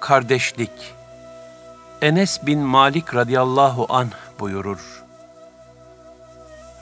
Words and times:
Kardeşlik 0.00 0.94
Enes 2.02 2.46
bin 2.46 2.58
Malik 2.58 3.14
radıyallahu 3.14 3.86
anh 3.88 4.10
buyurur. 4.40 5.04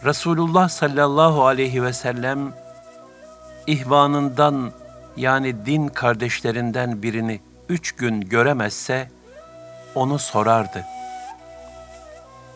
Resulullah 0.04 0.68
sallallahu 0.68 1.46
aleyhi 1.46 1.82
ve 1.82 1.92
sellem 1.92 2.52
ihvanından 3.66 4.72
yani 5.16 5.66
din 5.66 5.88
kardeşlerinden 5.88 7.02
birini 7.02 7.40
üç 7.68 7.92
gün 7.92 8.20
göremezse 8.20 9.10
onu 9.94 10.18
sorardı. 10.18 10.84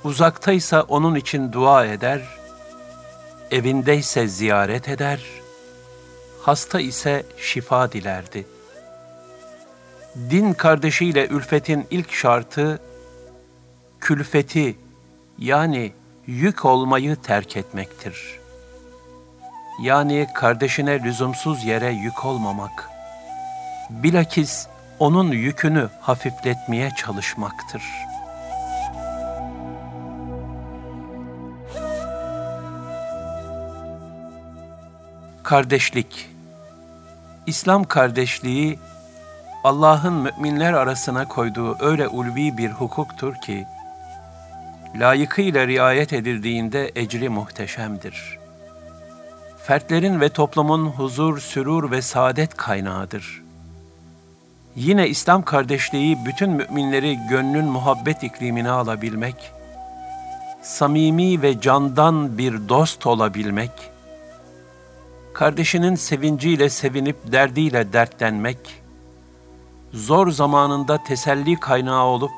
Uzaktaysa 0.05 0.83
onun 0.83 1.15
için 1.15 1.53
dua 1.53 1.87
eder, 1.87 2.21
evindeyse 3.51 4.29
ziyaret 4.29 4.89
eder, 4.89 5.21
hasta 6.43 6.81
ise 6.81 7.27
şifa 7.39 7.93
dilerdi. 7.93 8.47
Din 10.17 10.53
kardeşiyle 10.53 11.27
ülfetin 11.27 11.87
ilk 11.91 12.13
şartı, 12.13 12.81
külfeti 14.01 14.79
yani 15.39 15.93
yük 16.27 16.65
olmayı 16.65 17.17
terk 17.17 17.57
etmektir. 17.57 18.41
Yani 19.83 20.27
kardeşine 20.35 21.03
lüzumsuz 21.03 21.65
yere 21.65 21.91
yük 21.91 22.25
olmamak. 22.25 22.91
Bilakis 23.91 24.67
onun 24.99 25.33
yükünü 25.33 25.89
hafifletmeye 26.01 26.91
çalışmaktır. 26.97 27.83
Kardeşlik 35.43 36.29
İslam 37.47 37.85
kardeşliği 37.85 38.79
Allah'ın 39.65 40.15
müminler 40.15 40.73
arasına 40.73 41.29
koyduğu 41.29 41.77
öyle 41.81 42.09
ulvi 42.09 42.59
bir 42.59 42.71
hukuktur 42.71 43.35
ki, 43.35 43.67
layıkıyla 44.97 45.67
riayet 45.67 46.13
edildiğinde 46.13 46.91
ecri 46.95 47.29
muhteşemdir. 47.29 48.39
Fertlerin 49.65 50.21
ve 50.21 50.29
toplumun 50.29 50.87
huzur, 50.87 51.41
sürur 51.41 51.91
ve 51.91 52.03
saadet 52.03 52.57
kaynağıdır. 52.57 53.43
Yine 54.77 55.09
İslam 55.09 55.43
kardeşliği 55.43 56.19
bütün 56.27 56.51
müminleri 56.51 57.19
gönlün 57.31 57.65
muhabbet 57.65 58.23
iklimine 58.23 58.71
alabilmek, 58.71 59.53
samimi 60.63 61.43
ve 61.43 61.61
candan 61.61 62.39
bir 62.39 62.69
dost 62.69 63.07
olabilmek, 63.07 63.71
kardeşinin 65.33 65.95
sevinciyle 65.95 66.69
sevinip 66.69 67.17
derdiyle 67.33 67.93
dertlenmek, 67.93 68.80
zor 69.93 70.31
zamanında 70.31 70.99
teselli 71.05 71.61
kaynağı 71.61 72.05
olup 72.05 72.33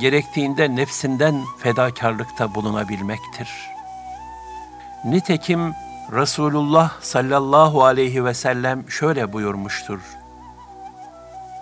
gerektiğinde 0.00 0.76
nefsinden 0.76 1.44
fedakarlıkta 1.58 2.54
bulunabilmektir. 2.54 3.48
Nitekim 5.04 5.74
Resulullah 6.12 7.00
sallallahu 7.00 7.84
aleyhi 7.84 8.24
ve 8.24 8.34
sellem 8.34 8.90
şöyle 8.90 9.32
buyurmuştur. 9.32 10.00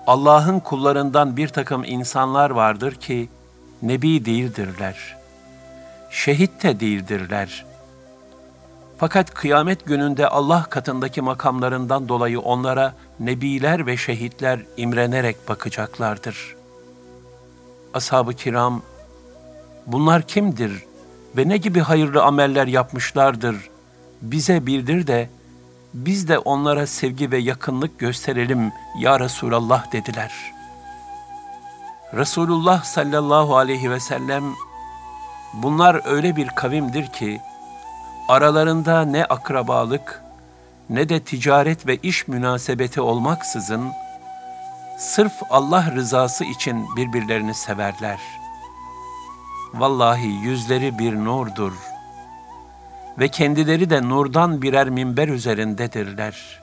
Allah'ın 0.06 0.60
kullarından 0.60 1.36
bir 1.36 1.48
takım 1.48 1.84
insanlar 1.84 2.50
vardır 2.50 2.94
ki 2.94 3.28
nebi 3.82 4.24
değildirler. 4.24 5.16
Şehit 6.10 6.62
de 6.62 6.80
değildirler. 6.80 7.69
Fakat 9.00 9.34
kıyamet 9.34 9.86
gününde 9.86 10.28
Allah 10.28 10.66
katındaki 10.70 11.22
makamlarından 11.22 12.08
dolayı 12.08 12.40
onlara 12.40 12.94
nebiler 13.20 13.86
ve 13.86 13.96
şehitler 13.96 14.60
imrenerek 14.76 15.48
bakacaklardır.'' 15.48 16.60
ashab-ı 17.94 18.34
kiram, 18.34 18.82
bunlar 19.86 20.22
kimdir 20.22 20.84
ve 21.36 21.48
ne 21.48 21.56
gibi 21.56 21.80
hayırlı 21.80 22.22
ameller 22.22 22.66
yapmışlardır, 22.66 23.56
bize 24.22 24.66
bildir 24.66 25.06
de, 25.06 25.30
biz 25.94 26.28
de 26.28 26.38
onlara 26.38 26.86
sevgi 26.86 27.30
ve 27.30 27.38
yakınlık 27.38 27.98
gösterelim 27.98 28.72
ya 28.98 29.20
Resulallah 29.20 29.92
dediler. 29.92 30.32
Resulullah 32.14 32.84
sallallahu 32.84 33.56
aleyhi 33.56 33.90
ve 33.90 34.00
sellem, 34.00 34.44
bunlar 35.54 36.00
öyle 36.04 36.36
bir 36.36 36.48
kavimdir 36.48 37.06
ki, 37.06 37.40
aralarında 38.30 39.02
ne 39.02 39.24
akrabalık, 39.24 40.22
ne 40.90 41.08
de 41.08 41.20
ticaret 41.20 41.86
ve 41.86 41.96
iş 41.96 42.28
münasebeti 42.28 43.00
olmaksızın, 43.00 43.92
sırf 44.98 45.32
Allah 45.50 45.92
rızası 45.94 46.44
için 46.44 46.96
birbirlerini 46.96 47.54
severler. 47.54 48.20
Vallahi 49.74 50.26
yüzleri 50.26 50.98
bir 50.98 51.16
nurdur 51.16 51.72
ve 53.18 53.28
kendileri 53.28 53.90
de 53.90 54.08
nurdan 54.08 54.62
birer 54.62 54.90
minber 54.90 55.28
üzerindedirler. 55.28 56.60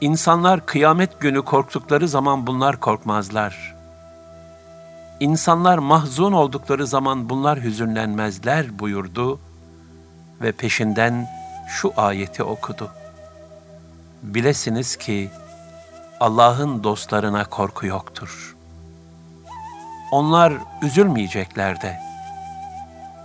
İnsanlar 0.00 0.66
kıyamet 0.66 1.20
günü 1.20 1.42
korktukları 1.42 2.08
zaman 2.08 2.46
bunlar 2.46 2.80
korkmazlar. 2.80 3.76
İnsanlar 5.20 5.78
mahzun 5.78 6.32
oldukları 6.32 6.86
zaman 6.86 7.28
bunlar 7.28 7.60
hüzünlenmezler 7.60 8.78
buyurdu 8.78 9.40
ve 10.40 10.52
peşinden 10.52 11.28
şu 11.68 11.92
ayeti 11.96 12.42
okudu. 12.42 12.90
Bilesiniz 14.22 14.96
ki, 14.96 15.30
Allah'ın 16.20 16.84
dostlarına 16.84 17.44
korku 17.44 17.86
yoktur. 17.86 18.56
Onlar 20.12 20.52
üzülmeyecekler 20.82 21.80
de. 21.80 22.00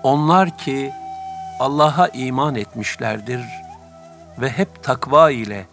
Onlar 0.03 0.57
ki 0.57 0.93
Allah'a 1.59 2.07
iman 2.07 2.55
etmişlerdir 2.55 3.45
ve 4.39 4.49
hep 4.49 4.83
takva 4.83 5.31
ile 5.31 5.65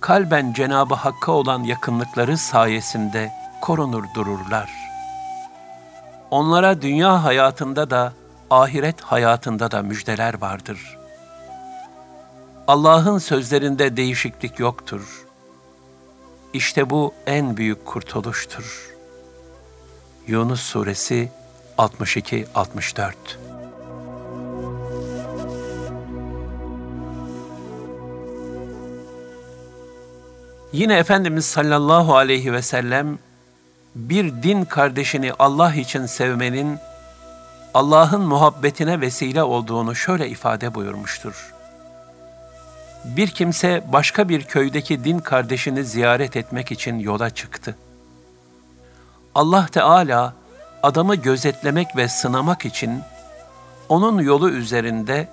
kalben 0.00 0.52
Cenabı 0.52 0.94
Hakk'a 0.94 1.32
olan 1.32 1.62
yakınlıkları 1.62 2.38
sayesinde 2.38 3.32
korunur 3.60 4.04
dururlar. 4.14 4.70
Onlara 6.30 6.82
dünya 6.82 7.24
hayatında 7.24 7.90
da 7.90 8.12
ahiret 8.62 9.00
hayatında 9.00 9.70
da 9.70 9.82
müjdeler 9.82 10.40
vardır. 10.40 10.98
Allah'ın 12.66 13.18
sözlerinde 13.18 13.96
değişiklik 13.96 14.58
yoktur.'' 14.58 15.24
İşte 16.54 16.90
bu 16.90 17.14
en 17.26 17.56
büyük 17.56 17.86
kurtuluştur. 17.86 18.94
Yunus 20.26 20.60
Suresi 20.60 21.28
62-64 21.78 23.12
Yine 30.72 30.98
Efendimiz 30.98 31.44
sallallahu 31.44 32.16
aleyhi 32.16 32.52
ve 32.52 32.62
sellem 32.62 33.18
bir 33.94 34.42
din 34.42 34.64
kardeşini 34.64 35.32
Allah 35.38 35.74
için 35.74 36.06
sevmenin 36.06 36.78
Allah'ın 37.74 38.20
muhabbetine 38.20 39.00
vesile 39.00 39.42
olduğunu 39.42 39.94
şöyle 39.94 40.28
ifade 40.28 40.74
buyurmuştur 40.74 41.54
bir 43.04 43.28
kimse 43.28 43.84
başka 43.92 44.28
bir 44.28 44.42
köydeki 44.42 45.04
din 45.04 45.18
kardeşini 45.18 45.84
ziyaret 45.84 46.36
etmek 46.36 46.72
için 46.72 46.98
yola 46.98 47.30
çıktı. 47.30 47.76
Allah 49.34 49.66
Teala 49.66 50.34
adamı 50.82 51.14
gözetlemek 51.14 51.96
ve 51.96 52.08
sınamak 52.08 52.64
için 52.64 53.02
onun 53.88 54.18
yolu 54.18 54.50
üzerinde 54.50 55.28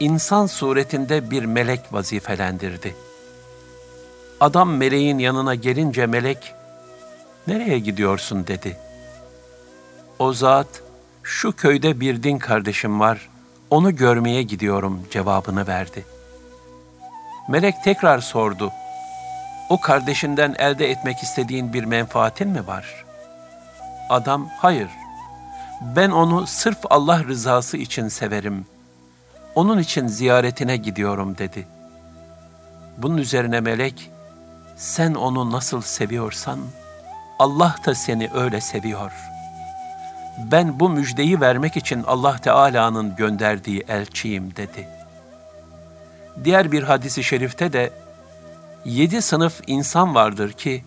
insan 0.00 0.46
suretinde 0.46 1.30
bir 1.30 1.44
melek 1.44 1.92
vazifelendirdi. 1.92 2.96
Adam 4.40 4.76
meleğin 4.76 5.18
yanına 5.18 5.54
gelince 5.54 6.06
melek, 6.06 6.54
"Nereye 7.46 7.78
gidiyorsun?" 7.78 8.46
dedi. 8.46 8.76
O 10.18 10.32
zat, 10.32 10.66
"Şu 11.24 11.56
köyde 11.56 12.00
bir 12.00 12.22
din 12.22 12.38
kardeşim 12.38 13.00
var, 13.00 13.28
onu 13.70 13.96
görmeye 13.96 14.42
gidiyorum." 14.42 15.02
cevabını 15.10 15.66
verdi.'' 15.66 16.14
Melek 17.48 17.82
tekrar 17.84 18.18
sordu. 18.18 18.72
O 19.68 19.80
kardeşinden 19.80 20.54
elde 20.58 20.90
etmek 20.90 21.22
istediğin 21.22 21.72
bir 21.72 21.84
menfaatin 21.84 22.48
mi 22.48 22.66
var? 22.66 23.04
Adam, 24.08 24.48
hayır. 24.58 24.88
Ben 25.80 26.10
onu 26.10 26.46
sırf 26.46 26.78
Allah 26.90 27.24
rızası 27.24 27.76
için 27.76 28.08
severim. 28.08 28.66
Onun 29.54 29.78
için 29.78 30.06
ziyaretine 30.06 30.76
gidiyorum 30.76 31.38
dedi. 31.38 31.66
Bunun 32.98 33.16
üzerine 33.16 33.60
melek, 33.60 34.10
sen 34.76 35.14
onu 35.14 35.52
nasıl 35.52 35.80
seviyorsan, 35.80 36.58
Allah 37.38 37.76
da 37.86 37.94
seni 37.94 38.30
öyle 38.34 38.60
seviyor. 38.60 39.12
Ben 40.38 40.80
bu 40.80 40.88
müjdeyi 40.88 41.40
vermek 41.40 41.76
için 41.76 42.02
Allah 42.06 42.38
Teala'nın 42.38 43.16
gönderdiği 43.16 43.84
elçiyim 43.88 44.56
dedi.'' 44.56 45.04
Diğer 46.44 46.72
bir 46.72 46.82
hadisi 46.82 47.24
şerifte 47.24 47.72
de 47.72 47.90
yedi 48.84 49.22
sınıf 49.22 49.60
insan 49.66 50.14
vardır 50.14 50.52
ki 50.52 50.84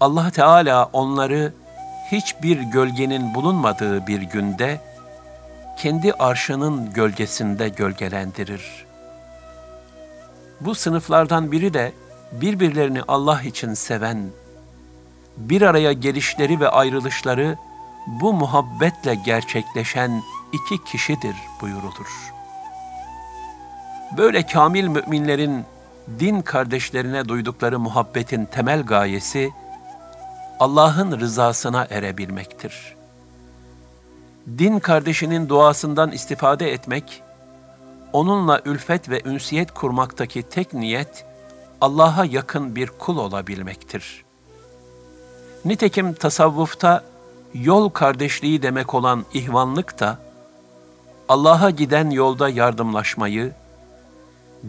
Allah 0.00 0.30
Teala 0.30 0.84
onları 0.92 1.52
hiçbir 2.12 2.60
gölgenin 2.60 3.34
bulunmadığı 3.34 4.06
bir 4.06 4.22
günde 4.22 4.80
kendi 5.78 6.12
arşının 6.12 6.92
gölgesinde 6.92 7.68
gölgelendirir. 7.68 8.86
Bu 10.60 10.74
sınıflardan 10.74 11.52
biri 11.52 11.74
de 11.74 11.92
birbirlerini 12.32 13.02
Allah 13.08 13.42
için 13.42 13.74
seven, 13.74 14.30
bir 15.36 15.62
araya 15.62 15.92
gelişleri 15.92 16.60
ve 16.60 16.68
ayrılışları 16.68 17.56
bu 18.06 18.32
muhabbetle 18.32 19.14
gerçekleşen 19.14 20.22
iki 20.52 20.84
kişidir 20.84 21.36
buyurulur. 21.60 22.32
Böyle 24.16 24.46
kamil 24.46 24.88
müminlerin 24.88 25.64
din 26.20 26.40
kardeşlerine 26.40 27.28
duydukları 27.28 27.78
muhabbetin 27.78 28.44
temel 28.44 28.82
gayesi 28.82 29.52
Allah'ın 30.60 31.20
rızasına 31.20 31.86
erebilmektir. 31.90 32.94
Din 34.58 34.78
kardeşinin 34.78 35.48
duasından 35.48 36.12
istifade 36.12 36.72
etmek, 36.72 37.22
onunla 38.12 38.60
ülfet 38.64 39.08
ve 39.08 39.22
ünsiyet 39.24 39.70
kurmaktaki 39.70 40.42
tek 40.42 40.74
niyet 40.74 41.24
Allah'a 41.80 42.24
yakın 42.24 42.76
bir 42.76 42.86
kul 42.86 43.18
olabilmektir. 43.18 44.24
Nitekim 45.64 46.14
tasavvufta 46.14 47.04
yol 47.54 47.88
kardeşliği 47.88 48.62
demek 48.62 48.94
olan 48.94 49.24
ihvanlık 49.34 50.00
da 50.00 50.18
Allah'a 51.28 51.70
giden 51.70 52.10
yolda 52.10 52.48
yardımlaşmayı, 52.48 53.52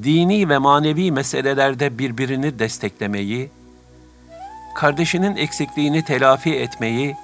dini 0.04 0.50
ve 0.50 0.58
manevi 0.58 1.12
meselelerde 1.12 2.00
birbirini 2.00 2.60
desteklemeyi, 2.60 3.52
kardeşinin 4.76 5.36
eksikliğini 5.36 6.06
telafi 6.06 6.56
etmeyi 6.56 7.16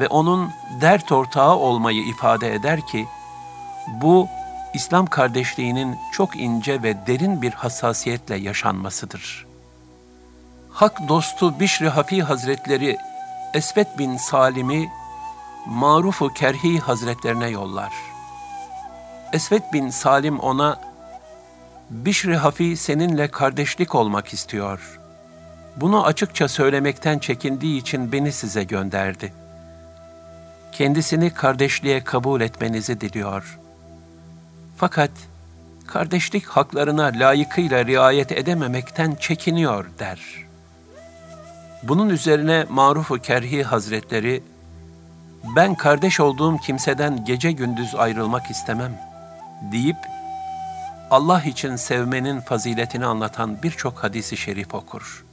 ve 0.00 0.08
onun 0.08 0.50
dert 0.80 1.12
ortağı 1.12 1.56
olmayı 1.56 2.02
ifade 2.08 2.54
eder 2.54 2.86
ki, 2.86 3.06
bu 4.00 4.28
İslam 4.74 5.06
kardeşliğinin 5.06 5.96
çok 6.12 6.36
ince 6.36 6.82
ve 6.82 7.06
derin 7.06 7.42
bir 7.42 7.52
hassasiyetle 7.52 8.36
yaşanmasıdır. 8.36 9.46
Hak 10.70 11.08
dostu 11.08 11.60
Bişri 11.60 11.88
Hafi 11.88 12.22
Hazretleri 12.22 12.96
Esvet 13.54 13.98
bin 13.98 14.16
Salim'i 14.16 14.90
Marufu 15.66 16.32
Kerhi 16.32 16.78
Hazretlerine 16.78 17.48
yollar. 17.48 17.92
Esvet 19.32 19.72
bin 19.72 19.90
Salim 19.90 20.38
ona, 20.38 20.80
Bişri 21.90 22.36
Hafi 22.36 22.76
seninle 22.76 23.28
kardeşlik 23.28 23.94
olmak 23.94 24.32
istiyor. 24.32 25.00
Bunu 25.76 26.06
açıkça 26.06 26.48
söylemekten 26.48 27.18
çekindiği 27.18 27.80
için 27.80 28.12
beni 28.12 28.32
size 28.32 28.64
gönderdi. 28.64 29.32
Kendisini 30.72 31.34
kardeşliğe 31.34 32.04
kabul 32.04 32.40
etmenizi 32.40 33.00
diliyor. 33.00 33.58
Fakat 34.76 35.10
kardeşlik 35.86 36.46
haklarına 36.46 37.04
layıkıyla 37.14 37.86
riayet 37.86 38.32
edememekten 38.32 39.14
çekiniyor 39.14 39.90
der. 39.98 40.51
Bunun 41.82 42.08
üzerine 42.08 42.66
Maruf-u 42.68 43.18
Kerhi 43.18 43.62
Hazretleri, 43.62 44.42
ben 45.56 45.74
kardeş 45.74 46.20
olduğum 46.20 46.58
kimseden 46.58 47.24
gece 47.24 47.52
gündüz 47.52 47.94
ayrılmak 47.94 48.50
istemem 48.50 49.00
deyip 49.72 49.96
Allah 51.10 51.42
için 51.42 51.76
sevmenin 51.76 52.40
faziletini 52.40 53.06
anlatan 53.06 53.62
birçok 53.62 54.04
hadisi 54.04 54.36
şerif 54.36 54.74
okur. 54.74 55.24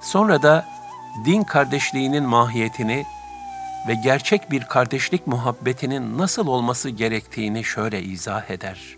Sonra 0.00 0.42
da 0.42 0.66
din 1.24 1.42
kardeşliğinin 1.42 2.24
mahiyetini 2.24 3.04
ve 3.88 3.94
gerçek 3.94 4.50
bir 4.50 4.64
kardeşlik 4.64 5.26
muhabbetinin 5.26 6.18
nasıl 6.18 6.46
olması 6.46 6.90
gerektiğini 6.90 7.64
şöyle 7.64 8.02
izah 8.02 8.50
eder. 8.50 8.96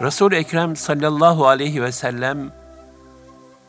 Resul-i 0.00 0.34
Ekrem 0.34 0.76
sallallahu 0.76 1.46
aleyhi 1.46 1.82
ve 1.82 1.92
sellem 1.92 2.52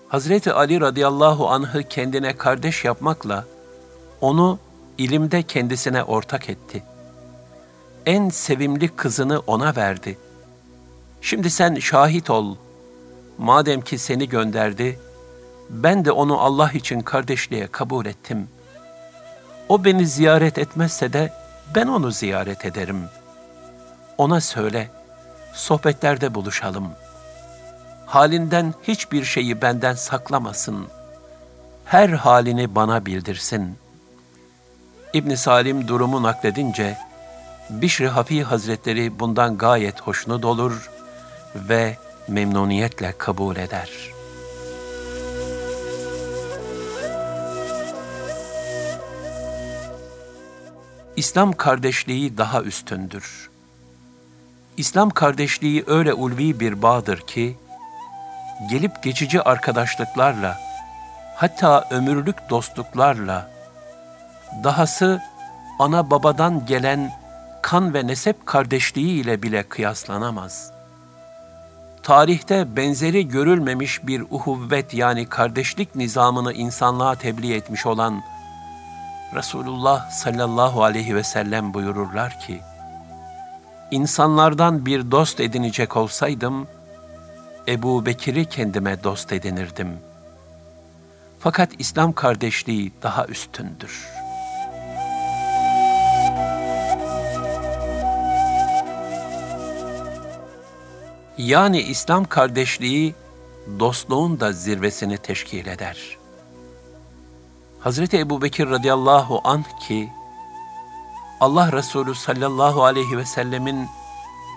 Hazreti 0.07 0.53
Ali 0.53 0.81
radıyallahu 0.81 1.49
anh'ı 1.49 1.83
kendine 1.83 2.37
kardeş 2.37 2.85
yapmakla 2.85 3.45
onu 4.21 4.59
ilimde 4.97 5.43
kendisine 5.43 6.03
ortak 6.03 6.49
etti. 6.49 6.83
En 8.05 8.29
sevimli 8.29 8.87
kızını 8.87 9.39
ona 9.47 9.75
verdi. 9.75 10.17
Şimdi 11.21 11.49
sen 11.49 11.75
şahit 11.75 12.29
ol. 12.29 12.55
Madem 13.37 13.81
ki 13.81 13.97
seni 13.97 14.29
gönderdi, 14.29 14.99
ben 15.69 16.05
de 16.05 16.11
onu 16.11 16.39
Allah 16.41 16.71
için 16.71 17.01
kardeşliğe 17.01 17.67
kabul 17.67 18.05
ettim. 18.05 18.47
O 19.69 19.83
beni 19.83 20.07
ziyaret 20.07 20.57
etmezse 20.57 21.13
de 21.13 21.33
ben 21.75 21.87
onu 21.87 22.11
ziyaret 22.11 22.65
ederim. 22.65 23.01
Ona 24.17 24.41
söyle, 24.41 24.89
sohbetlerde 25.53 26.35
buluşalım. 26.35 26.87
Halinden 28.05 28.73
hiçbir 28.83 29.23
şeyi 29.23 29.61
benden 29.61 29.93
saklamasın. 29.93 30.87
Her 31.85 32.09
halini 32.09 32.75
bana 32.75 33.05
bildirsin. 33.05 33.77
İbn 35.13 35.35
Salim 35.35 35.87
durumu 35.87 36.23
nakledince, 36.23 36.97
Bişri 37.69 38.07
Hafi 38.07 38.43
Hazretleri 38.43 39.19
bundan 39.19 39.57
gayet 39.57 40.01
hoşnut 40.01 40.45
olur 40.45 40.89
ve 41.55 41.97
memnuniyetle 42.27 43.13
kabul 43.17 43.55
eder.'' 43.55 44.15
İslam 51.15 51.53
kardeşliği 51.53 52.37
daha 52.37 52.61
üstündür. 52.61 53.49
İslam 54.77 55.09
kardeşliği 55.09 55.83
öyle 55.87 56.13
ulvi 56.13 56.59
bir 56.59 56.81
bağdır 56.81 57.17
ki, 57.17 57.55
gelip 58.69 59.03
geçici 59.03 59.41
arkadaşlıklarla, 59.41 60.59
hatta 61.35 61.87
ömürlük 61.89 62.49
dostluklarla, 62.49 63.49
dahası 64.63 65.21
ana 65.79 66.11
babadan 66.11 66.65
gelen 66.65 67.11
kan 67.61 67.93
ve 67.93 68.07
nesep 68.07 68.45
kardeşliği 68.45 69.21
ile 69.21 69.43
bile 69.43 69.63
kıyaslanamaz. 69.63 70.71
Tarihte 72.03 72.75
benzeri 72.75 73.27
görülmemiş 73.27 74.07
bir 74.07 74.23
uhuvvet 74.29 74.93
yani 74.93 75.25
kardeşlik 75.25 75.95
nizamını 75.95 76.53
insanlığa 76.53 77.15
tebliğ 77.15 77.53
etmiş 77.53 77.85
olan 77.85 78.23
Resulullah 79.35 80.09
sallallahu 80.09 80.83
aleyhi 80.83 81.15
ve 81.15 81.23
sellem 81.23 81.73
buyururlar 81.73 82.39
ki, 82.39 82.61
İnsanlardan 83.91 84.85
bir 84.85 85.11
dost 85.11 85.39
edinecek 85.39 85.97
olsaydım, 85.97 86.67
Ebu 87.67 88.05
Bekir'i 88.05 88.45
kendime 88.45 89.03
dost 89.03 89.31
edinirdim. 89.31 89.99
Fakat 91.39 91.69
İslam 91.79 92.13
kardeşliği 92.13 92.91
daha 93.01 93.25
üstündür. 93.25 94.07
Yani 101.37 101.81
İslam 101.81 102.25
kardeşliği 102.25 103.15
dostluğun 103.79 104.39
da 104.39 104.51
zirvesini 104.51 105.17
teşkil 105.17 105.67
eder.'' 105.67 106.25
Hazreti 107.85 108.19
Ebu 108.19 108.41
Bekir 108.41 108.69
radıyallahu 108.69 109.41
anh 109.43 109.79
ki, 109.87 110.09
Allah 111.39 111.71
Resulü 111.71 112.15
sallallahu 112.15 112.83
aleyhi 112.83 113.17
ve 113.17 113.25
sellemin 113.25 113.87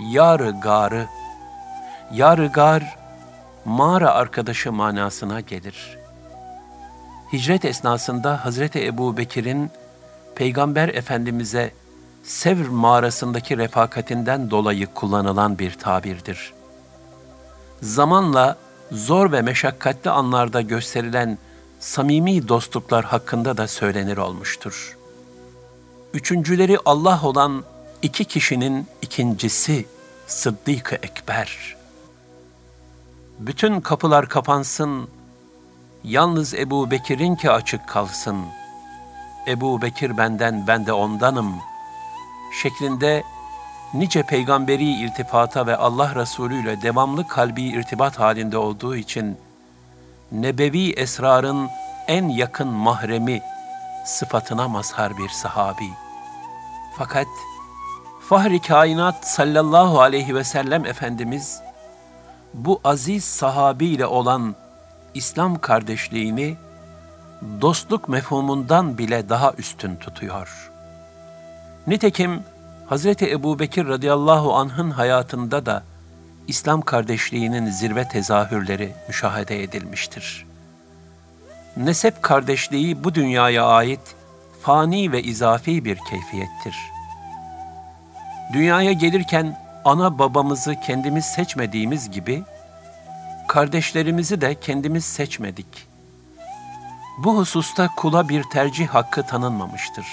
yarı 0.00 0.50
garı, 0.50 1.08
yarı 2.12 2.46
gar, 2.46 2.97
mağara 3.68 4.10
arkadaşı 4.10 4.72
manasına 4.72 5.40
gelir. 5.40 5.98
Hicret 7.32 7.64
esnasında 7.64 8.44
Hazreti 8.44 8.86
Ebu 8.86 9.16
Bekir'in 9.16 9.70
Peygamber 10.34 10.88
Efendimiz'e 10.88 11.72
Sevr 12.22 12.68
mağarasındaki 12.68 13.58
refakatinden 13.58 14.50
dolayı 14.50 14.86
kullanılan 14.86 15.58
bir 15.58 15.74
tabirdir. 15.74 16.52
Zamanla 17.82 18.56
zor 18.92 19.32
ve 19.32 19.42
meşakkatli 19.42 20.10
anlarda 20.10 20.60
gösterilen 20.60 21.38
samimi 21.80 22.48
dostluklar 22.48 23.04
hakkında 23.04 23.56
da 23.56 23.68
söylenir 23.68 24.16
olmuştur. 24.16 24.96
Üçüncüleri 26.14 26.78
Allah 26.84 27.20
olan 27.22 27.64
iki 28.02 28.24
kişinin 28.24 28.86
ikincisi 29.02 29.86
Sıddık-ı 30.26 30.94
Ekber. 30.94 31.77
Bütün 33.38 33.80
kapılar 33.80 34.28
kapansın, 34.28 35.08
yalnız 36.04 36.54
Ebu 36.54 36.90
Bekir'in 36.90 37.36
ki 37.36 37.50
açık 37.50 37.88
kalsın. 37.88 38.44
Ebu 39.48 39.82
Bekir 39.82 40.16
benden, 40.16 40.66
ben 40.66 40.86
de 40.86 40.92
ondanım. 40.92 41.54
Şeklinde 42.62 43.22
nice 43.94 44.22
peygamberi 44.22 45.04
irtifata 45.04 45.66
ve 45.66 45.76
Allah 45.76 46.14
Resulü 46.14 46.62
ile 46.62 46.82
devamlı 46.82 47.28
kalbi 47.28 47.62
irtibat 47.62 48.18
halinde 48.18 48.58
olduğu 48.58 48.96
için 48.96 49.36
nebevi 50.32 50.90
esrarın 50.92 51.68
en 52.08 52.28
yakın 52.28 52.68
mahremi 52.68 53.40
sıfatına 54.04 54.68
mazhar 54.68 55.18
bir 55.18 55.28
sahabi. 55.28 55.88
Fakat 56.96 57.26
Fahri 58.28 58.60
Kainat 58.60 59.28
sallallahu 59.28 60.00
aleyhi 60.00 60.34
ve 60.34 60.44
sellem 60.44 60.86
Efendimiz 60.86 61.67
bu 62.54 62.80
aziz 62.84 63.24
sahabiyle 63.24 64.06
olan 64.06 64.54
İslam 65.14 65.58
kardeşliğini 65.58 66.56
dostluk 67.60 68.08
mefhumundan 68.08 68.98
bile 68.98 69.28
daha 69.28 69.52
üstün 69.58 69.96
tutuyor. 69.96 70.70
Nitekim 71.86 72.42
Hazreti 72.86 73.30
Ebu 73.30 73.58
Bekir 73.58 73.88
radıyallahu 73.88 74.54
anh'ın 74.54 74.90
hayatında 74.90 75.66
da 75.66 75.82
İslam 76.48 76.82
kardeşliğinin 76.82 77.70
zirve 77.70 78.08
tezahürleri 78.08 78.92
müşahede 79.08 79.62
edilmiştir. 79.62 80.46
Nesep 81.76 82.22
kardeşliği 82.22 83.04
bu 83.04 83.14
dünyaya 83.14 83.66
ait 83.66 84.00
fani 84.62 85.12
ve 85.12 85.22
izafi 85.22 85.84
bir 85.84 85.98
keyfiyettir. 86.10 86.76
Dünyaya 88.52 88.92
gelirken 88.92 89.67
ana 89.88 90.18
babamızı 90.18 90.74
kendimiz 90.86 91.24
seçmediğimiz 91.24 92.10
gibi, 92.10 92.42
kardeşlerimizi 93.48 94.40
de 94.40 94.54
kendimiz 94.54 95.04
seçmedik. 95.04 95.88
Bu 97.18 97.38
hususta 97.38 97.88
kula 97.96 98.28
bir 98.28 98.42
tercih 98.42 98.88
hakkı 98.88 99.22
tanınmamıştır. 99.22 100.06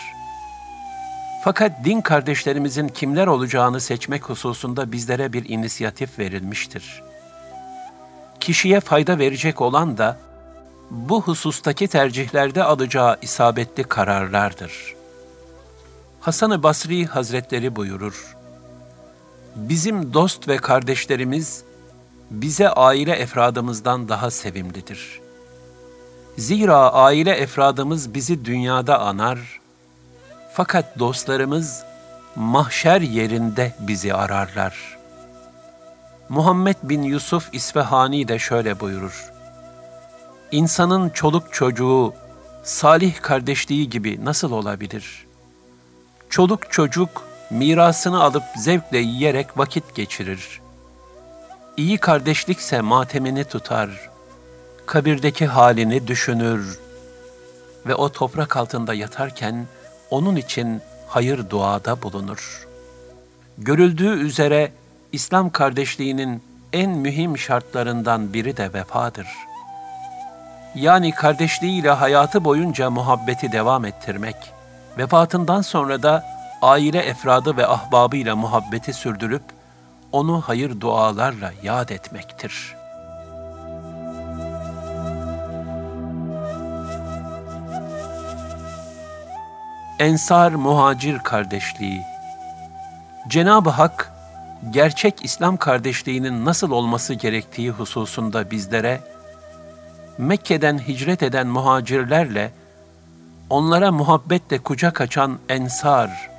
Fakat 1.43 1.85
din 1.85 2.01
kardeşlerimizin 2.01 2.87
kimler 2.87 3.27
olacağını 3.27 3.81
seçmek 3.81 4.23
hususunda 4.23 4.91
bizlere 4.91 5.33
bir 5.33 5.49
inisiyatif 5.49 6.19
verilmiştir. 6.19 7.03
Kişiye 8.39 8.79
fayda 8.79 9.19
verecek 9.19 9.61
olan 9.61 9.97
da 9.97 10.17
bu 10.91 11.21
husustaki 11.21 11.87
tercihlerde 11.87 12.63
alacağı 12.63 13.17
isabetli 13.21 13.83
kararlardır. 13.83 14.95
Hasan-ı 16.21 16.63
Basri 16.63 17.05
Hazretleri 17.05 17.75
buyurur, 17.75 18.34
Bizim 19.55 20.13
dost 20.13 20.47
ve 20.47 20.57
kardeşlerimiz 20.57 21.63
bize 22.31 22.69
aile 22.69 23.11
efradımızdan 23.11 24.09
daha 24.09 24.31
sevimlidir. 24.31 25.21
Zira 26.37 26.93
aile 26.93 27.31
efradımız 27.31 28.13
bizi 28.13 28.45
dünyada 28.45 28.99
anar, 28.99 29.39
fakat 30.53 30.99
dostlarımız 30.99 31.83
mahşer 32.35 33.01
yerinde 33.01 33.75
bizi 33.79 34.13
ararlar. 34.13 34.97
Muhammed 36.29 36.75
bin 36.83 37.03
Yusuf 37.03 37.49
İsfahani 37.53 38.27
de 38.27 38.39
şöyle 38.39 38.79
buyurur. 38.79 39.31
İnsanın 40.51 41.09
çoluk 41.09 41.53
çocuğu, 41.53 42.13
salih 42.63 43.21
kardeşliği 43.21 43.89
gibi 43.89 44.25
nasıl 44.25 44.51
olabilir? 44.51 45.25
Çoluk 46.29 46.71
çocuk 46.71 47.34
mirasını 47.55 48.23
alıp 48.23 48.43
zevkle 48.55 48.97
yiyerek 48.97 49.57
vakit 49.57 49.95
geçirir. 49.95 50.61
İyi 51.77 51.97
kardeşlikse 51.97 52.81
matemini 52.81 53.43
tutar, 53.43 54.09
kabirdeki 54.85 55.45
halini 55.45 56.07
düşünür 56.07 56.79
ve 57.85 57.95
o 57.95 58.11
toprak 58.11 58.57
altında 58.57 58.93
yatarken 58.93 59.67
onun 60.09 60.35
için 60.35 60.81
hayır 61.07 61.49
duada 61.49 62.01
bulunur. 62.01 62.67
Görüldüğü 63.57 64.19
üzere 64.19 64.71
İslam 65.11 65.49
kardeşliğinin 65.49 66.43
en 66.73 66.89
mühim 66.89 67.37
şartlarından 67.37 68.33
biri 68.33 68.57
de 68.57 68.73
vefadır. 68.73 69.27
Yani 70.75 71.11
kardeşliğiyle 71.11 71.89
hayatı 71.89 72.43
boyunca 72.43 72.89
muhabbeti 72.89 73.51
devam 73.51 73.85
ettirmek, 73.85 74.35
vefatından 74.97 75.61
sonra 75.61 76.03
da 76.03 76.34
aile 76.61 76.99
efradı 76.99 77.57
ve 77.57 77.67
ahbabıyla 77.67 78.35
muhabbeti 78.35 78.93
sürdürüp 78.93 79.43
onu 80.11 80.41
hayır 80.41 80.81
dualarla 80.81 81.51
yad 81.63 81.89
etmektir. 81.89 82.75
Ensar 89.99 90.51
Muhacir 90.51 91.19
Kardeşliği 91.19 92.01
Cenab-ı 93.27 93.69
Hak, 93.69 94.11
gerçek 94.71 95.25
İslam 95.25 95.57
kardeşliğinin 95.57 96.45
nasıl 96.45 96.71
olması 96.71 97.13
gerektiği 97.13 97.69
hususunda 97.69 98.51
bizlere, 98.51 99.01
Mekke'den 100.17 100.77
hicret 100.77 101.23
eden 101.23 101.47
muhacirlerle, 101.47 102.51
onlara 103.49 103.91
muhabbetle 103.91 104.57
kucak 104.57 105.01
açan 105.01 105.39
ensar, 105.49 106.29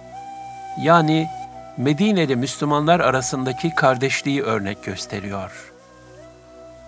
yani 0.78 1.28
Medine'li 1.76 2.37
Müslümanlar 2.37 3.00
arasındaki 3.00 3.75
kardeşliği 3.75 4.42
örnek 4.42 4.85
gösteriyor. 4.85 5.73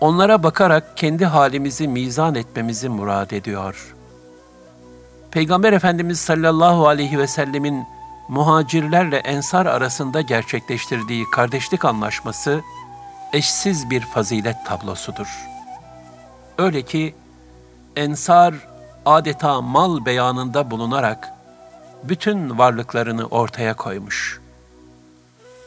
Onlara 0.01 0.43
bakarak 0.43 0.97
kendi 0.97 1.27
halimizi 1.27 1.89
mizan 1.89 2.35
etmemizi 2.35 2.89
murad 2.89 3.31
ediyor. 3.31 3.95
Peygamber 5.31 5.73
Efendimiz 5.73 6.21
sallallahu 6.21 6.89
aleyhi 6.89 7.19
ve 7.19 7.27
sellemin 7.27 7.87
muhacirlerle 8.29 9.17
ensar 9.17 9.67
arasında 9.67 10.21
gerçekleştirdiği 10.21 11.25
kardeşlik 11.33 11.85
anlaşması 11.85 12.61
eşsiz 13.33 13.91
bir 13.91 14.01
fazilet 14.01 14.67
tablosudur. 14.67 15.49
Öyle 16.59 16.83
ki 16.83 17.15
ensar 17.97 18.55
adeta 19.07 19.61
mal 19.61 20.05
beyanında 20.05 20.71
bulunarak 20.71 21.38
bütün 22.05 22.59
varlıklarını 22.59 23.27
ortaya 23.27 23.77
koymuş. 23.77 24.41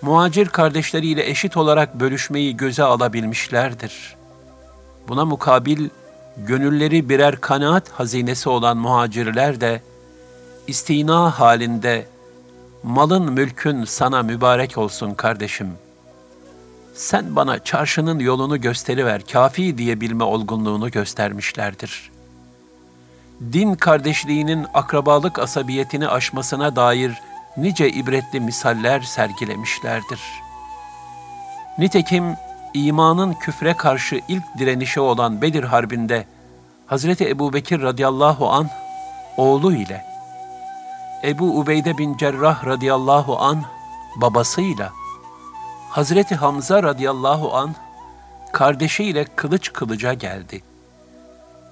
Muhacir 0.01 0.47
kardeşleriyle 0.47 1.29
eşit 1.29 1.57
olarak 1.57 1.99
bölüşmeyi 1.99 2.57
göze 2.57 2.83
alabilmişlerdir. 2.83 4.15
Buna 5.07 5.25
mukabil 5.25 5.89
gönülleri 6.37 7.09
birer 7.09 7.41
kanaat 7.41 7.89
hazinesi 7.89 8.49
olan 8.49 8.77
muhacirler 8.77 9.61
de 9.61 9.81
istina 10.67 11.39
halinde 11.39 12.05
malın 12.83 13.31
mülkün 13.31 13.85
sana 13.85 14.23
mübarek 14.23 14.77
olsun 14.77 15.13
kardeşim. 15.13 15.69
Sen 16.93 17.35
bana 17.35 17.63
çarşının 17.63 18.19
yolunu 18.19 18.61
gösteriver 18.61 19.21
kafi 19.31 19.77
diyebilme 19.77 20.23
olgunluğunu 20.23 20.91
göstermişlerdir.'' 20.91 22.10
Din 23.41 23.75
kardeşliğinin 23.75 24.67
akrabalık 24.73 25.39
asabiyetini 25.39 26.07
aşmasına 26.07 26.75
dair 26.75 27.21
nice 27.57 27.89
ibretli 27.89 28.39
misaller 28.39 29.01
sergilemişlerdir. 29.01 30.21
Nitekim 31.77 32.35
imanın 32.73 33.33
küfre 33.33 33.73
karşı 33.73 34.21
ilk 34.27 34.43
direnişi 34.57 34.99
olan 34.99 35.41
Bedir 35.41 35.63
Harbi'nde 35.63 36.25
Hazreti 36.85 37.29
Ebu 37.29 37.53
Bekir 37.53 37.81
radıyallahu 37.81 38.49
an 38.49 38.69
oğlu 39.37 39.73
ile 39.75 40.05
Ebu 41.23 41.59
Ubeyde 41.59 41.97
bin 41.97 42.17
Cerrah 42.17 42.65
radıyallahu 42.65 43.39
an 43.39 43.63
babasıyla 44.15 44.91
Hazreti 45.89 46.35
Hamza 46.35 46.83
radıyallahu 46.83 47.55
an 47.55 47.75
kardeşiyle 48.51 49.25
kılıç 49.35 49.73
kılıca 49.73 50.13
geldi.'' 50.13 50.70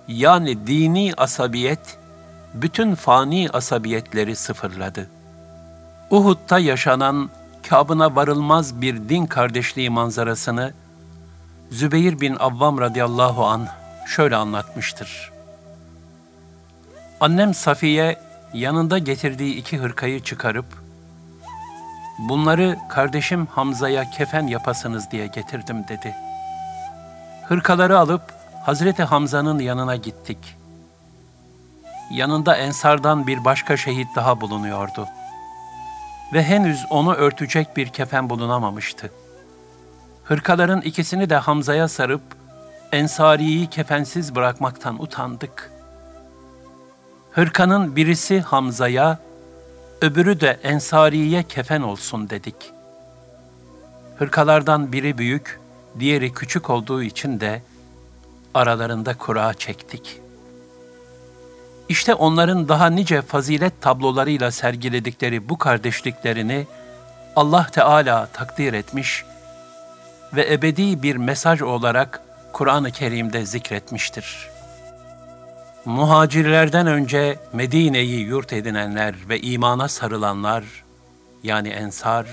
Yani 0.10 0.68
dini 0.68 1.14
asabiyet, 1.18 1.98
bütün 2.54 2.96
fani 2.96 3.50
asabiyetleri 3.54 4.36
sıfırladı. 4.36 5.10
Uhud'da 6.10 6.60
yaşanan 6.60 7.30
kabına 7.70 8.16
varılmaz 8.16 8.82
bir 8.82 9.10
din 9.10 9.26
kardeşliği 9.26 9.90
manzarasını 9.90 10.74
Zübeyir 11.72 12.22
bin 12.22 12.36
Avvam 12.36 12.82
radıyallahu 12.82 13.46
an 13.46 13.68
şöyle 14.08 14.36
anlatmıştır. 14.36 15.32
Annem 17.22 17.54
Safiye 17.54 18.20
yanında 18.54 18.98
getirdiği 18.98 19.56
iki 19.56 19.78
hırkayı 19.78 20.20
çıkarıp, 20.20 20.66
bunları 22.20 22.78
kardeşim 22.90 23.46
Hamza'ya 23.46 24.10
kefen 24.10 24.48
yapasınız 24.48 25.12
diye 25.12 25.28
getirdim 25.28 25.88
dedi. 25.88 26.16
Hırkaları 27.48 28.00
alıp 28.00 28.39
Hazreti 28.70 29.04
Hamza'nın 29.04 29.60
yanına 29.60 29.96
gittik. 29.96 30.38
Yanında 32.12 32.56
Ensardan 32.56 33.28
bir 33.28 33.46
başka 33.46 33.78
şehit 33.78 34.08
daha 34.16 34.42
bulunuyordu. 34.42 35.08
Ve 36.34 36.44
henüz 36.44 36.86
onu 36.90 37.14
örtecek 37.14 37.78
bir 37.78 37.88
kefen 37.88 38.30
bulunamamıştı. 38.30 39.12
Hırkaların 40.24 40.82
ikisini 40.82 41.30
de 41.30 41.36
Hamza'ya 41.36 41.88
sarıp 41.88 42.22
Ensari'yi 42.92 43.68
kefensiz 43.68 44.36
bırakmaktan 44.36 45.02
utandık. 45.04 45.72
Hırkanın 47.32 47.96
birisi 47.96 48.42
Hamza'ya, 48.42 49.20
öbürü 50.02 50.40
de 50.40 50.60
Ensari'ye 50.64 51.44
kefen 51.44 51.82
olsun 51.82 52.30
dedik. 52.30 52.74
Hırkalardan 54.18 54.92
biri 54.92 55.18
büyük, 55.18 55.60
diğeri 56.00 56.34
küçük 56.34 56.70
olduğu 56.70 57.04
için 57.04 57.40
de 57.40 57.62
aralarında 58.54 59.18
kura 59.18 59.54
çektik. 59.54 60.22
İşte 61.90 62.14
onların 62.14 62.68
daha 62.68 62.90
nice 62.90 63.22
fazilet 63.22 63.82
tablolarıyla 63.82 64.52
sergiledikleri 64.52 65.50
bu 65.50 65.58
kardeşliklerini 65.58 66.68
Allah 67.36 67.68
Teala 67.72 68.26
takdir 68.26 68.74
etmiş 68.74 69.26
ve 70.34 70.54
ebedi 70.54 71.04
bir 71.04 71.16
mesaj 71.16 71.62
olarak 71.62 72.22
Kur'an-ı 72.54 72.92
Kerim'de 72.92 73.46
zikretmiştir. 73.46 74.50
Muhacirlerden 75.86 76.88
önce 76.88 77.40
Medine'yi 77.54 78.20
yurt 78.20 78.54
edinenler 78.54 79.16
ve 79.30 79.40
imana 79.40 79.88
sarılanlar, 79.88 80.64
yani 81.44 81.70
ensar, 81.70 82.26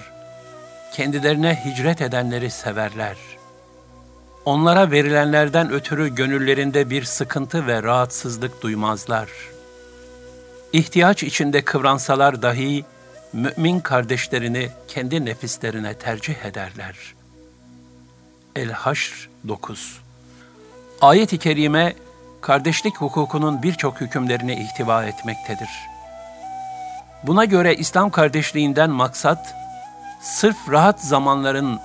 kendilerine 0.93 1.65
hicret 1.65 2.01
edenleri 2.01 2.51
severler. 2.51 3.17
Onlara 4.47 4.91
verilenlerden 4.91 5.71
ötürü 5.73 6.15
gönüllerinde 6.15 6.91
bir 6.91 7.05
sıkıntı 7.05 7.67
ve 7.67 7.83
rahatsızlık 7.83 8.63
duymazlar. 8.63 9.29
İhtiyaç 10.73 11.23
içinde 11.23 11.65
kıvransalar 11.65 12.43
dahi, 12.43 12.85
mümin 13.33 13.81
kardeşlerini 13.81 14.69
kendi 14.89 15.25
nefislerine 15.25 15.95
tercih 15.95 16.45
ederler. 16.45 16.97
El-Haşr 18.57 19.29
9 19.49 20.01
Ayet-i 21.01 21.39
Kerime, 21.39 21.95
kardeşlik 22.41 22.97
hukukunun 22.97 23.63
birçok 23.63 24.01
hükümlerini 24.01 24.55
ihtiva 24.55 25.05
etmektedir. 25.05 25.71
Buna 27.23 27.45
göre 27.45 27.75
İslam 27.75 28.11
kardeşliğinden 28.11 28.91
maksat, 28.91 29.55
sırf 30.23 30.57
rahat 30.71 31.01
zamanların 31.01 31.81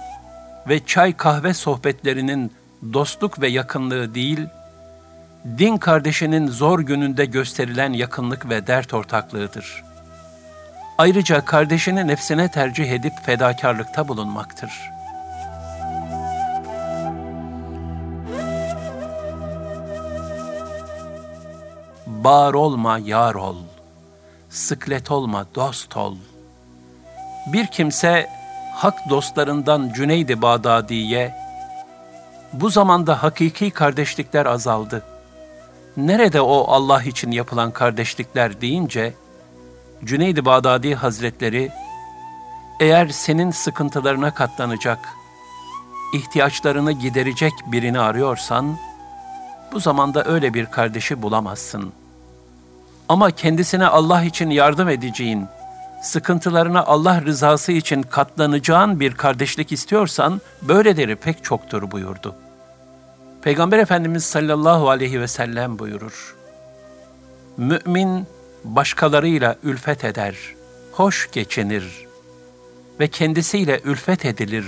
ve 0.67 0.85
çay 0.85 1.17
kahve 1.17 1.53
sohbetlerinin 1.53 2.51
dostluk 2.93 3.41
ve 3.41 3.47
yakınlığı 3.47 4.15
değil, 4.15 4.47
din 5.57 5.77
kardeşinin 5.77 6.47
zor 6.47 6.79
gününde 6.79 7.25
gösterilen 7.25 7.93
yakınlık 7.93 8.49
ve 8.49 8.67
dert 8.67 8.93
ortaklığıdır. 8.93 9.83
Ayrıca 10.97 11.45
kardeşini 11.45 12.07
nefsine 12.07 12.51
tercih 12.51 12.91
edip 12.91 13.13
fedakarlıkta 13.25 14.07
bulunmaktır.'' 14.07 15.01
Bar 22.23 22.53
olma, 22.53 22.97
yar 22.97 23.35
ol. 23.35 23.55
Sıklet 24.49 25.11
olma, 25.11 25.45
dost 25.55 25.97
ol. 25.97 26.15
Bir 27.53 27.67
kimse 27.67 28.29
hak 28.71 29.09
dostlarından 29.09 29.91
Cüneydi 29.93 30.41
Bağdadi'ye, 30.41 31.35
bu 32.53 32.69
zamanda 32.69 33.23
hakiki 33.23 33.71
kardeşlikler 33.71 34.45
azaldı. 34.45 35.03
Nerede 35.97 36.41
o 36.41 36.65
Allah 36.67 37.03
için 37.03 37.31
yapılan 37.31 37.71
kardeşlikler 37.71 38.61
deyince, 38.61 39.13
Cüneydi 40.03 40.45
Bağdadi 40.45 40.95
Hazretleri, 40.95 41.71
eğer 42.79 43.07
senin 43.07 43.51
sıkıntılarına 43.51 44.33
katlanacak, 44.33 44.99
ihtiyaçlarını 46.13 46.91
giderecek 46.91 47.53
birini 47.65 47.99
arıyorsan, 47.99 48.77
bu 49.71 49.79
zamanda 49.79 50.25
öyle 50.25 50.53
bir 50.53 50.65
kardeşi 50.65 51.21
bulamazsın. 51.21 51.93
Ama 53.09 53.31
kendisine 53.31 53.87
Allah 53.87 54.23
için 54.23 54.49
yardım 54.49 54.89
edeceğin, 54.89 55.47
sıkıntılarına 56.01 56.83
Allah 56.83 57.21
rızası 57.21 57.71
için 57.71 58.01
katlanacağın 58.01 58.99
bir 58.99 59.13
kardeşlik 59.13 59.71
istiyorsan 59.71 60.41
böyleleri 60.61 61.15
pek 61.15 61.43
çoktur 61.43 61.91
buyurdu. 61.91 62.35
Peygamber 63.41 63.79
Efendimiz 63.79 64.23
sallallahu 64.23 64.89
aleyhi 64.89 65.21
ve 65.21 65.27
sellem 65.27 65.79
buyurur. 65.79 66.35
Mümin 67.57 68.27
başkalarıyla 68.63 69.55
ülfet 69.63 70.05
eder, 70.05 70.35
hoş 70.91 71.31
geçinir 71.31 72.07
ve 72.99 73.07
kendisiyle 73.07 73.81
ülfet 73.83 74.25
edilir. 74.25 74.65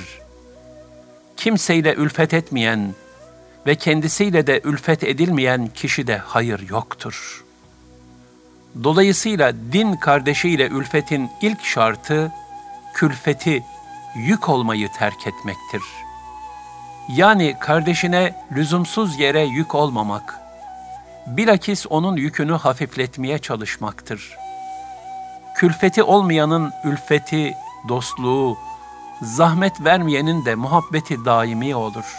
Kimseyle 1.37 1.93
ülfet 1.93 2.33
etmeyen 2.33 2.95
ve 3.67 3.75
kendisiyle 3.75 4.47
de 4.47 4.61
ülfet 4.63 5.03
edilmeyen 5.03 5.67
kişide 5.67 6.17
hayır 6.17 6.69
yoktur.'' 6.69 7.42
Dolayısıyla 8.83 9.53
din 9.71 9.95
kardeşiyle 9.95 10.67
ülfetin 10.67 11.29
ilk 11.41 11.63
şartı, 11.63 12.31
külfeti, 12.93 13.63
yük 14.15 14.49
olmayı 14.49 14.89
terk 14.91 15.27
etmektir. 15.27 15.81
Yani 17.09 17.55
kardeşine 17.59 18.35
lüzumsuz 18.51 19.19
yere 19.19 19.41
yük 19.41 19.75
olmamak, 19.75 20.39
bilakis 21.27 21.85
onun 21.89 22.15
yükünü 22.15 22.53
hafifletmeye 22.53 23.39
çalışmaktır. 23.39 24.37
Külfeti 25.55 26.03
olmayanın 26.03 26.71
ülfeti, 26.83 27.53
dostluğu, 27.89 28.57
zahmet 29.21 29.83
vermeyenin 29.83 30.45
de 30.45 30.55
muhabbeti 30.55 31.25
daimi 31.25 31.75
olur. 31.75 32.15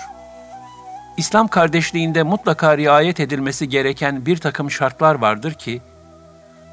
İslam 1.17 1.49
kardeşliğinde 1.49 2.23
mutlaka 2.23 2.77
riayet 2.77 3.21
edilmesi 3.21 3.69
gereken 3.69 4.27
bir 4.27 4.37
takım 4.37 4.71
şartlar 4.71 5.15
vardır 5.15 5.55
ki, 5.55 5.83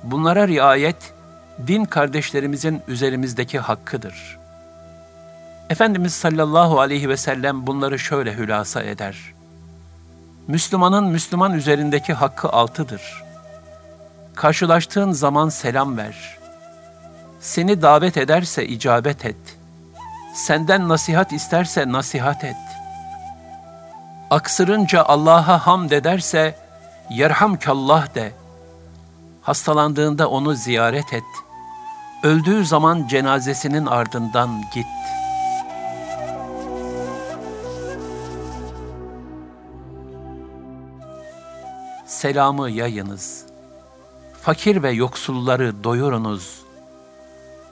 Bunlara 0.04 0.48
riayet, 0.48 1.14
din 1.68 1.86
kardeşlerimizin 1.86 2.82
üzerimizdeki 2.88 3.60
hakkıdır. 3.60 4.38
Efendimiz 5.70 6.14
sallallahu 6.14 6.80
aleyhi 6.80 7.10
ve 7.10 7.18
sellem 7.18 7.68
bunları 7.68 8.00
şöyle 8.00 8.34
hülasa 8.34 8.84
eder. 8.84 9.18
Müslümanın 10.48 11.08
Müslüman 11.08 11.54
üzerindeki 11.54 12.14
hakkı 12.14 12.50
altıdır. 12.50 13.24
Karşılaştığın 14.36 15.12
zaman 15.12 15.50
selam 15.50 15.98
ver. 15.98 16.38
Seni 17.40 17.82
davet 17.82 18.18
ederse 18.18 18.68
icabet 18.68 19.26
et. 19.26 19.58
Senden 20.36 20.90
nasihat 20.90 21.34
isterse 21.34 21.92
nasihat 21.92 22.44
et. 22.44 22.56
Aksırınca 24.30 25.04
Allah'a 25.04 25.68
hamd 25.68 25.92
ederse, 25.92 26.56
yerhamkallah 27.10 28.16
de.'' 28.16 28.41
Hastalandığında 29.42 30.30
onu 30.30 30.56
ziyaret 30.56 31.14
et. 31.14 31.24
Öldüğü 32.24 32.66
zaman 32.66 33.08
cenazesinin 33.08 33.86
ardından 33.86 34.64
git. 34.74 34.86
Selamı 42.06 42.70
yayınız. 42.70 43.46
Fakir 44.42 44.84
ve 44.84 44.92
yoksulları 44.92 45.84
doyurunuz. 45.84 46.62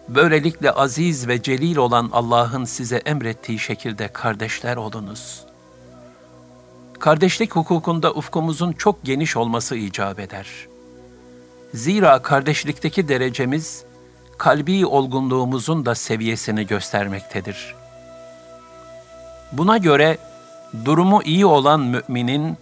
Böylelikle 0.07 0.71
aziz 0.71 1.27
ve 1.27 1.41
celil 1.41 1.77
olan 1.77 2.09
Allah'ın 2.13 2.65
size 2.65 2.97
emrettiği 2.97 3.59
şekilde 3.59 4.07
kardeşler 4.07 4.75
olunuz. 4.75 5.45
Kardeşlik 6.99 7.55
hukukunda 7.55 8.13
ufkumuzun 8.13 8.71
çok 8.71 9.03
geniş 9.03 9.37
olması 9.37 9.75
icap 9.75 10.19
eder.'' 10.19 10.78
Zira 11.73 12.21
kardeşlikteki 12.21 13.07
derecemiz, 13.07 13.83
kalbi 14.37 14.85
olgunluğumuzun 14.85 15.85
da 15.85 15.95
seviyesini 15.95 16.67
göstermektedir. 16.67 17.75
Buna 19.51 19.77
göre 19.77 20.17
durumu 20.85 21.23
iyi 21.23 21.45
olan 21.45 21.79
müminin, 21.79 22.57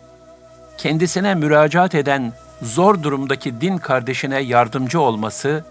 kendisine 0.77 1.35
müracaat 1.35 1.95
eden 1.95 2.33
zor 2.61 3.03
durumdaki 3.03 3.61
din 3.61 3.77
kardeşine 3.77 4.39
yardımcı 4.39 5.01
olması, 5.01 5.65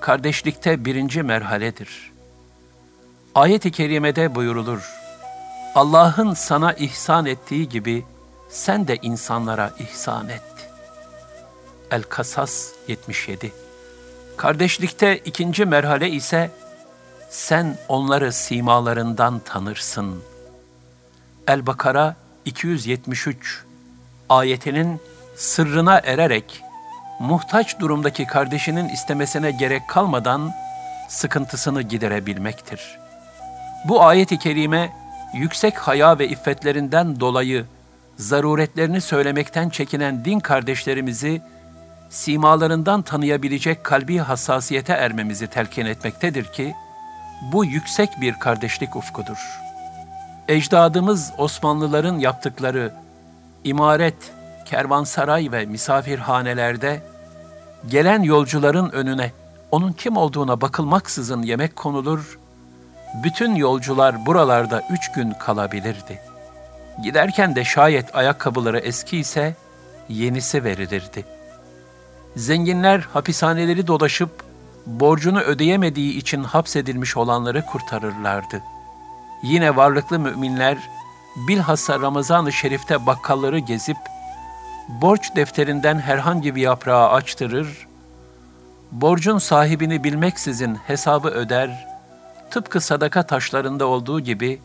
kardeşlikte 0.00 0.84
birinci 0.84 1.22
merhaledir. 1.22 2.12
Ayet-i 3.34 3.70
kerimede 3.70 4.34
buyurulur, 4.34 4.92
Allah'ın 5.74 6.34
sana 6.34 6.72
ihsan 6.72 7.26
ettiği 7.26 7.68
gibi 7.68 8.04
sen 8.48 8.88
de 8.88 8.96
insanlara 8.96 9.70
ihsan 9.78 10.28
et. 10.28 10.55
El-Kasas 11.90 12.72
77 12.88 13.52
Kardeşlikte 14.36 15.18
ikinci 15.18 15.64
merhale 15.64 16.10
ise 16.10 16.50
sen 17.30 17.78
onları 17.88 18.32
simalarından 18.32 19.38
tanırsın. 19.38 20.22
El-Bakara 21.48 22.16
273 22.44 23.64
ayetinin 24.28 25.00
sırrına 25.36 26.00
ererek 26.04 26.62
muhtaç 27.20 27.80
durumdaki 27.80 28.26
kardeşinin 28.26 28.88
istemesine 28.88 29.50
gerek 29.50 29.88
kalmadan 29.88 30.52
sıkıntısını 31.08 31.82
giderebilmektir. 31.82 32.98
Bu 33.84 34.02
ayet-i 34.02 34.38
kerime 34.38 34.92
yüksek 35.34 35.78
haya 35.78 36.18
ve 36.18 36.28
iffetlerinden 36.28 37.20
dolayı 37.20 37.66
zaruretlerini 38.16 39.00
söylemekten 39.00 39.68
çekinen 39.68 40.24
din 40.24 40.40
kardeşlerimizi 40.40 41.42
simalarından 42.10 43.02
tanıyabilecek 43.02 43.84
kalbi 43.84 44.18
hassasiyete 44.18 44.92
ermemizi 44.92 45.46
telkin 45.46 45.86
etmektedir 45.86 46.44
ki, 46.44 46.74
bu 47.52 47.64
yüksek 47.64 48.10
bir 48.20 48.34
kardeşlik 48.34 48.96
ufkudur. 48.96 49.60
Ecdadımız 50.48 51.32
Osmanlıların 51.38 52.18
yaptıkları 52.18 52.92
imaret, 53.64 54.32
kervansaray 54.64 55.52
ve 55.52 55.66
misafirhanelerde 55.66 57.02
gelen 57.88 58.22
yolcuların 58.22 58.90
önüne 58.90 59.32
onun 59.70 59.92
kim 59.92 60.16
olduğuna 60.16 60.60
bakılmaksızın 60.60 61.42
yemek 61.42 61.76
konulur, 61.76 62.38
bütün 63.22 63.54
yolcular 63.54 64.26
buralarda 64.26 64.82
üç 64.90 65.12
gün 65.12 65.30
kalabilirdi. 65.30 66.20
Giderken 67.02 67.56
de 67.56 67.64
şayet 67.64 68.16
ayakkabıları 68.16 68.78
eski 68.78 69.18
ise 69.18 69.54
yenisi 70.08 70.64
verilirdi. 70.64 71.35
Zenginler 72.36 73.00
hapishaneleri 73.00 73.86
dolaşıp 73.86 74.30
borcunu 74.86 75.40
ödeyemediği 75.40 76.16
için 76.16 76.44
hapsedilmiş 76.44 77.16
olanları 77.16 77.66
kurtarırlardı. 77.66 78.62
Yine 79.42 79.76
varlıklı 79.76 80.18
müminler 80.18 80.78
bilhassa 81.48 82.00
Ramazan-ı 82.00 82.52
Şerif'te 82.52 83.06
bakkalları 83.06 83.58
gezip 83.58 83.96
borç 84.88 85.36
defterinden 85.36 85.98
herhangi 85.98 86.54
bir 86.54 86.62
yaprağı 86.62 87.08
açtırır, 87.08 87.86
borcun 88.92 89.38
sahibini 89.38 90.04
bilmeksizin 90.04 90.74
hesabı 90.74 91.28
öder, 91.28 91.86
tıpkı 92.50 92.80
sadaka 92.80 93.22
taşlarında 93.22 93.86
olduğu 93.86 94.20
gibi 94.20 94.60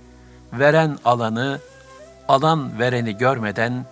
veren 0.53 0.97
alanı, 1.05 1.59
alan 2.27 2.79
vereni 2.79 3.17
görmeden 3.17 3.85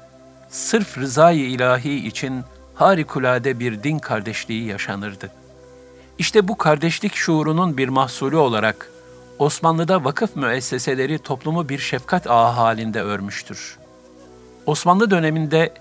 sırf 0.50 0.98
rızayı 0.98 1.50
ilahi 1.50 2.08
için 2.08 2.44
harikulade 2.80 3.60
bir 3.60 3.84
din 3.84 4.00
kardeşliği 4.00 4.65
yaşanırdı. 4.65 5.32
İşte 6.18 6.48
bu 6.48 6.58
kardeşlik 6.58 7.15
şuurunun 7.15 7.78
bir 7.78 7.89
mahsulü 7.89 8.36
olarak 8.36 8.92
Osmanlı'da 9.39 10.04
vakıf 10.04 10.36
müesseseleri 10.36 11.20
toplumu 11.20 11.70
bir 11.70 11.80
şefkat 11.80 12.28
ağı 12.28 12.52
halinde 12.52 13.02
örmüştür. 13.02 13.78
Osmanlı 14.65 15.12
döneminde 15.12 15.74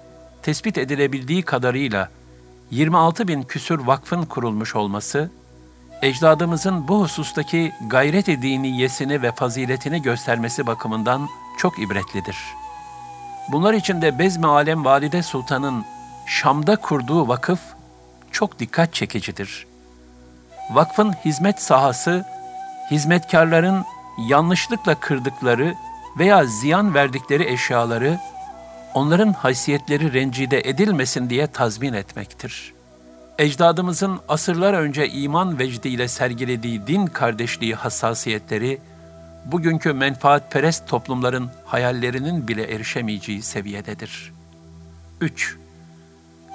tespit 0.42 0.78
edilebildiği 0.78 1.42
kadarıyla 1.42 2.08
26 2.70 3.28
bin 3.28 3.42
küsür 3.42 3.78
vakfın 3.78 4.22
kurulmuş 4.22 4.76
olması, 4.76 5.30
ecdadımızın 6.02 6.88
bu 6.88 7.00
husustaki 7.00 7.72
gayret-i 7.86 8.42
diniyesini 8.42 9.22
ve 9.22 9.32
faziletini 9.32 10.02
göstermesi 10.02 10.66
bakımından 10.66 11.28
çok 11.58 11.78
ibretlidir. 11.78 12.36
Bunlar 13.52 13.74
içinde 13.74 14.18
Bezmi 14.18 14.46
Alem 14.46 14.84
Valide 14.84 15.22
Sultan'ın 15.22 15.84
Şam'da 16.28 16.76
kurduğu 16.76 17.28
vakıf 17.28 17.60
çok 18.32 18.58
dikkat 18.58 18.94
çekicidir. 18.94 19.66
Vakfın 20.70 21.12
hizmet 21.12 21.62
sahası, 21.62 22.24
hizmetkarların 22.90 23.84
yanlışlıkla 24.28 25.00
kırdıkları 25.00 25.74
veya 26.18 26.44
ziyan 26.44 26.94
verdikleri 26.94 27.44
eşyaları 27.52 28.18
onların 28.94 29.32
haysiyetleri 29.32 30.12
rencide 30.12 30.60
edilmesin 30.60 31.30
diye 31.30 31.46
tazmin 31.46 31.92
etmektir. 31.92 32.74
Ecdadımızın 33.38 34.20
asırlar 34.28 34.74
önce 34.74 35.08
iman 35.08 35.58
vecdiyle 35.58 36.08
sergilediği 36.08 36.86
din 36.86 37.06
kardeşliği 37.06 37.74
hassasiyetleri, 37.74 38.78
bugünkü 39.44 39.92
menfaatperest 39.92 40.88
toplumların 40.88 41.50
hayallerinin 41.64 42.48
bile 42.48 42.74
erişemeyeceği 42.74 43.42
seviyededir. 43.42 44.32
3. 45.20 45.58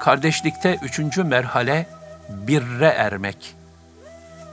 Kardeşlikte 0.04 0.78
üçüncü 0.82 1.24
merhale 1.24 1.86
birre 2.30 2.88
ermek. 2.88 3.56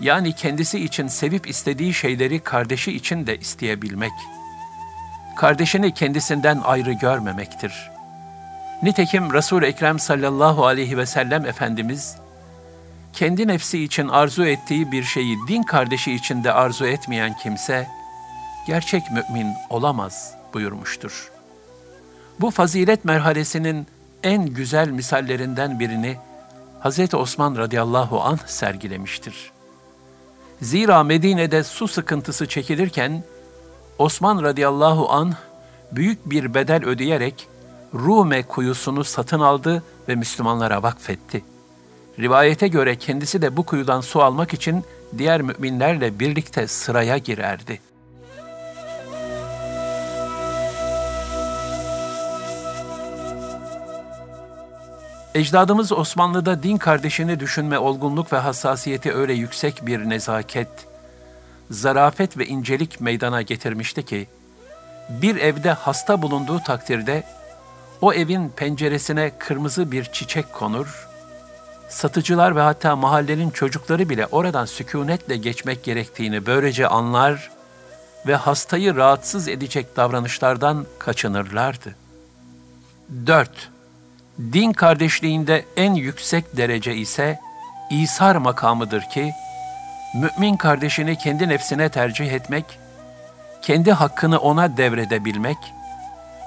Yani 0.01 0.33
kendisi 0.33 0.85
için 0.85 1.09
sevip 1.09 1.51
istediği 1.51 1.95
şeyleri 1.95 2.41
kardeşi 2.41 2.93
için 2.93 3.27
de 3.27 3.39
isteyebilmek.'' 3.39 4.41
kardeşini 5.41 5.95
kendisinden 5.95 6.61
ayrı 6.65 6.93
görmemektir. 6.93 7.91
Nitekim 8.83 9.33
Resul-i 9.33 9.67
Ekrem 9.67 9.99
sallallahu 9.99 10.67
aleyhi 10.67 10.99
ve 10.99 11.07
sellem 11.07 11.47
Efendimiz, 11.47 12.17
kendi 13.13 13.49
nefsi 13.49 13.85
için 13.85 14.09
arzu 14.09 14.45
ettiği 14.45 14.93
bir 14.93 15.03
şeyi 15.03 15.39
din 15.49 15.63
kardeşi 15.63 16.13
için 16.13 16.45
de 16.45 16.53
arzu 16.53 16.87
etmeyen 16.87 17.37
kimse, 17.37 17.89
gerçek 18.67 19.03
mümin 19.11 19.55
olamaz 19.71 20.35
buyurmuştur. 20.55 21.31
Bu 22.41 22.51
fazilet 22.51 23.05
merhalesinin 23.05 23.87
en 24.23 24.47
güzel 24.47 24.89
misallerinden 24.89 25.81
birini 25.81 26.17
Hz. 26.85 27.15
Osman 27.15 27.57
radıyallahu 27.57 28.21
anh 28.21 28.47
sergilemiştir. 28.47 29.51
Zira 30.63 31.05
Medine'de 31.05 31.65
su 31.65 31.89
sıkıntısı 31.89 32.47
çekilirken, 32.47 33.23
Osman 33.99 34.43
radıyallahu 34.43 35.11
an 35.11 35.35
büyük 35.93 36.31
bir 36.31 36.55
bedel 36.55 36.85
ödeyerek 36.85 37.49
Rume 37.95 38.43
kuyusunu 38.43 39.05
satın 39.05 39.41
aldı 39.41 39.83
ve 40.09 40.15
Müslümanlara 40.15 40.83
vakfetti. 40.83 41.45
Rivayete 42.19 42.69
göre 42.69 42.97
kendisi 42.97 43.43
de 43.43 43.57
bu 43.57 43.63
kuyudan 43.63 44.01
su 44.01 44.23
almak 44.23 44.55
için 44.55 44.85
diğer 45.19 45.43
müminlerle 45.43 46.19
birlikte 46.19 46.67
sıraya 46.67 47.19
girerdi. 47.19 47.81
Ecdadımız 55.35 55.93
Osmanlı'da 55.93 56.63
din 56.63 56.77
kardeşini 56.77 57.41
düşünme 57.41 57.79
olgunluk 57.79 58.33
ve 58.33 58.37
hassasiyeti 58.37 59.13
öyle 59.15 59.33
yüksek 59.33 59.87
bir 59.87 60.09
nezaket, 60.09 60.69
zarafet 61.71 62.39
ve 62.39 62.47
incelik 62.47 63.01
meydana 63.01 63.43
getirmişti 63.43 64.05
ki, 64.05 64.29
bir 65.09 65.37
evde 65.37 65.73
hasta 65.73 66.23
bulunduğu 66.23 66.61
takdirde 66.61 67.25
o 68.01 68.13
evin 68.13 68.49
penceresine 68.49 69.33
kırmızı 69.39 69.93
bir 69.93 70.05
çiçek 70.05 70.53
konur, 70.53 71.09
satıcılar 71.89 72.57
ve 72.57 72.61
hatta 72.61 72.97
mahallenin 72.97 73.51
çocukları 73.51 74.09
bile 74.09 74.27
oradan 74.27 74.65
sükunetle 74.65 75.37
geçmek 75.37 75.85
gerektiğini 75.85 76.47
böylece 76.47 76.89
anlar 76.89 77.51
ve 78.27 78.37
hastayı 78.37 78.97
rahatsız 78.97 79.49
edecek 79.49 79.97
davranışlardan 79.97 80.87
kaçınırlardı. 80.99 81.95
4. 83.27 83.71
Din 84.41 84.73
kardeşliğinde 84.73 85.65
en 85.77 85.95
yüksek 85.95 86.57
derece 86.57 86.97
ise 86.97 87.39
İsar 87.91 88.37
makamıdır 88.37 89.03
ki, 89.03 89.33
mümin 90.15 90.57
kardeşini 90.57 91.19
kendi 91.19 91.49
nefsine 91.49 91.89
tercih 91.89 92.33
etmek, 92.33 92.65
kendi 93.63 93.93
hakkını 93.93 94.39
ona 94.39 94.77
devredebilmek 94.77 95.57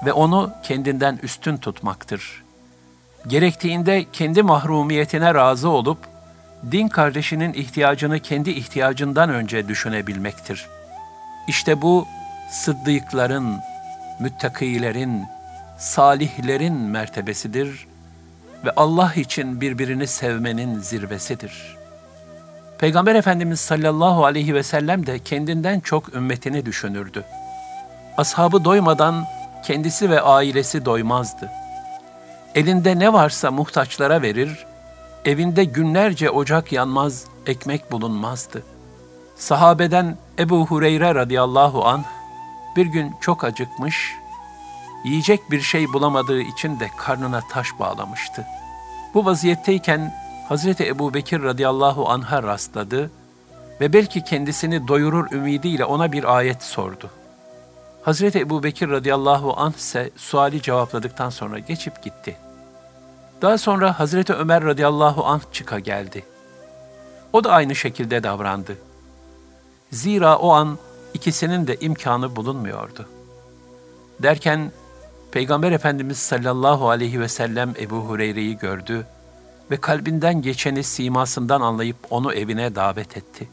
ve 0.04 0.12
onu 0.12 0.52
kendinden 0.62 1.18
üstün 1.22 1.56
tutmaktır. 1.56 2.44
Gerektiğinde 3.26 4.04
kendi 4.12 4.42
mahrumiyetine 4.42 5.34
razı 5.34 5.68
olup, 5.68 5.98
din 6.70 6.88
kardeşinin 6.88 7.52
ihtiyacını 7.52 8.20
kendi 8.20 8.50
ihtiyacından 8.50 9.30
önce 9.30 9.68
düşünebilmektir. 9.68 10.66
İşte 11.48 11.82
bu, 11.82 12.06
sıddıkların, 12.50 13.58
müttakilerin, 14.20 15.33
salihlerin 15.84 16.74
mertebesidir 16.74 17.86
ve 18.64 18.70
Allah 18.76 19.14
için 19.14 19.60
birbirini 19.60 20.06
sevmenin 20.06 20.78
zirvesidir.'' 20.78 21.84
Peygamber 22.78 23.14
Efendimiz 23.14 23.60
sallallahu 23.60 24.24
aleyhi 24.24 24.54
ve 24.54 24.62
sellem 24.62 25.06
de 25.06 25.18
kendinden 25.18 25.80
çok 25.80 26.14
ümmetini 26.14 26.66
düşünürdü. 26.66 27.24
Ashabı 28.16 28.64
doymadan 28.64 29.24
kendisi 29.64 30.10
ve 30.10 30.20
ailesi 30.20 30.84
doymazdı. 30.84 31.50
Elinde 32.54 32.98
ne 32.98 33.12
varsa 33.12 33.50
muhtaçlara 33.50 34.22
verir, 34.22 34.66
evinde 35.24 35.64
günlerce 35.64 36.30
ocak 36.30 36.72
yanmaz, 36.72 37.24
ekmek 37.46 37.92
bulunmazdı. 37.92 38.62
Sahabeden 39.36 40.16
Ebu 40.38 40.66
Hureyre 40.66 41.14
radıyallahu 41.14 41.84
an 41.84 42.04
bir 42.76 42.86
gün 42.86 43.12
çok 43.20 43.44
acıkmış, 43.44 44.12
yiyecek 45.04 45.50
bir 45.50 45.60
şey 45.60 45.92
bulamadığı 45.92 46.40
için 46.40 46.80
de 46.80 46.90
karnına 46.96 47.40
taş 47.50 47.68
bağlamıştı. 47.78 48.46
Bu 49.14 49.24
vaziyetteyken 49.24 50.14
Hazreti 50.48 50.86
Ebu 50.86 51.14
Bekir 51.14 51.42
radıyallahu 51.42 52.08
anh'a 52.08 52.42
rastladı 52.42 53.10
ve 53.80 53.92
belki 53.92 54.24
kendisini 54.24 54.88
doyurur 54.88 55.32
ümidiyle 55.32 55.84
ona 55.84 56.12
bir 56.12 56.36
ayet 56.36 56.62
sordu. 56.62 57.10
Hazreti 58.02 58.38
Ebu 58.38 58.62
Bekir 58.62 58.90
radıyallahu 58.90 59.54
anh 59.56 59.74
ise 59.74 60.10
suali 60.16 60.62
cevapladıktan 60.62 61.30
sonra 61.30 61.58
geçip 61.58 62.02
gitti. 62.02 62.36
Daha 63.42 63.58
sonra 63.58 63.98
Hazreti 64.00 64.32
Ömer 64.32 64.64
radıyallahu 64.64 65.24
anh 65.24 65.40
çıka 65.52 65.78
geldi. 65.78 66.24
O 67.32 67.44
da 67.44 67.52
aynı 67.52 67.74
şekilde 67.74 68.22
davrandı. 68.22 68.78
Zira 69.90 70.38
o 70.38 70.52
an 70.52 70.78
ikisinin 71.14 71.66
de 71.66 71.76
imkanı 71.76 72.36
bulunmuyordu. 72.36 73.08
Derken 74.22 74.72
Peygamber 75.34 75.72
Efendimiz 75.72 76.18
sallallahu 76.18 76.90
aleyhi 76.90 77.20
ve 77.20 77.28
sellem 77.28 77.74
Ebu 77.80 77.96
Hureyre'yi 77.96 78.58
gördü 78.58 79.06
ve 79.70 79.76
kalbinden 79.76 80.42
geçeni 80.42 80.84
simasından 80.84 81.60
anlayıp 81.60 81.96
onu 82.10 82.32
evine 82.32 82.74
davet 82.74 83.16
etti. 83.16 83.48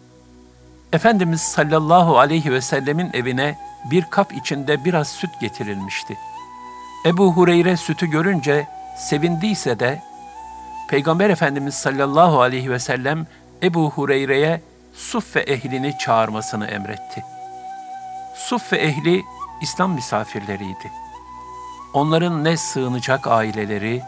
Efendimiz 0.93 1.41
sallallahu 1.41 2.19
aleyhi 2.19 2.51
ve 2.51 2.61
sellemin 2.61 3.09
evine 3.13 3.57
bir 3.91 4.03
kap 4.03 4.33
içinde 4.33 4.85
biraz 4.85 5.07
süt 5.07 5.29
getirilmişti. 5.41 6.17
Ebu 7.05 7.33
Hureyre 7.33 7.77
sütü 7.77 8.07
görünce 8.07 8.67
sevindiyse 8.97 9.79
de 9.79 10.01
Peygamber 10.89 11.29
Efendimiz 11.29 11.73
sallallahu 11.73 12.41
aleyhi 12.41 12.71
ve 12.71 12.79
sellem 12.79 13.27
Ebu 13.63 13.91
Hureyre'ye 13.91 14.61
Suffe 14.93 15.39
ehlini 15.39 15.97
çağırmasını 15.97 16.67
emretti. 16.67 17.23
Suffe 18.35 18.77
ehli 18.77 19.21
İslam 19.61 19.91
misafirleriydi. 19.91 20.91
Onların 21.93 22.43
ne 22.43 22.57
sığınacak 22.57 23.27
aileleri, 23.27 24.01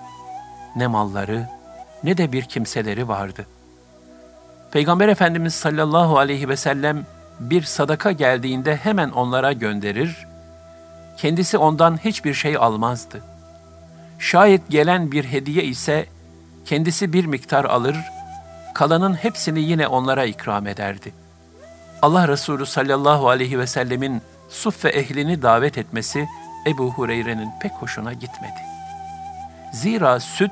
ne 0.76 0.88
malları, 0.88 1.50
ne 2.04 2.18
de 2.18 2.32
bir 2.32 2.44
kimseleri 2.44 3.08
vardı. 3.08 3.46
Peygamber 4.72 5.08
Efendimiz 5.08 5.54
sallallahu 5.54 6.18
aleyhi 6.18 6.50
ve 6.50 6.58
sellem 6.58 7.06
bir 7.40 7.62
sadaka 7.62 8.12
geldiğinde 8.12 8.76
hemen 8.76 9.10
onlara 9.10 9.54
gönderir, 9.54 10.28
kendisi 11.18 11.58
ondan 11.58 11.98
hiçbir 11.98 12.34
şey 12.34 12.58
almazdı. 12.58 13.24
Şayet 14.20 14.70
gelen 14.70 15.12
bir 15.12 15.24
hediye 15.24 15.64
ise 15.64 16.06
kendisi 16.66 17.14
bir 17.14 17.26
miktar 17.26 17.66
alır, 17.66 17.98
kalanın 18.74 19.14
hepsini 19.14 19.60
yine 19.62 19.88
onlara 19.88 20.26
ikram 20.26 20.68
ederdi. 20.68 21.14
Allah 22.02 22.28
Resulü 22.28 22.66
sallallahu 22.66 23.30
aleyhi 23.30 23.60
ve 23.60 23.68
sellemin 23.68 24.22
suffe 24.50 24.90
ehlini 24.90 25.42
davet 25.42 25.78
etmesi 25.78 26.28
Ebu 26.68 26.92
Hureyre'nin 26.92 27.50
pek 27.62 27.72
hoşuna 27.72 28.14
gitmedi. 28.14 28.62
Zira 29.72 30.20
süt 30.20 30.52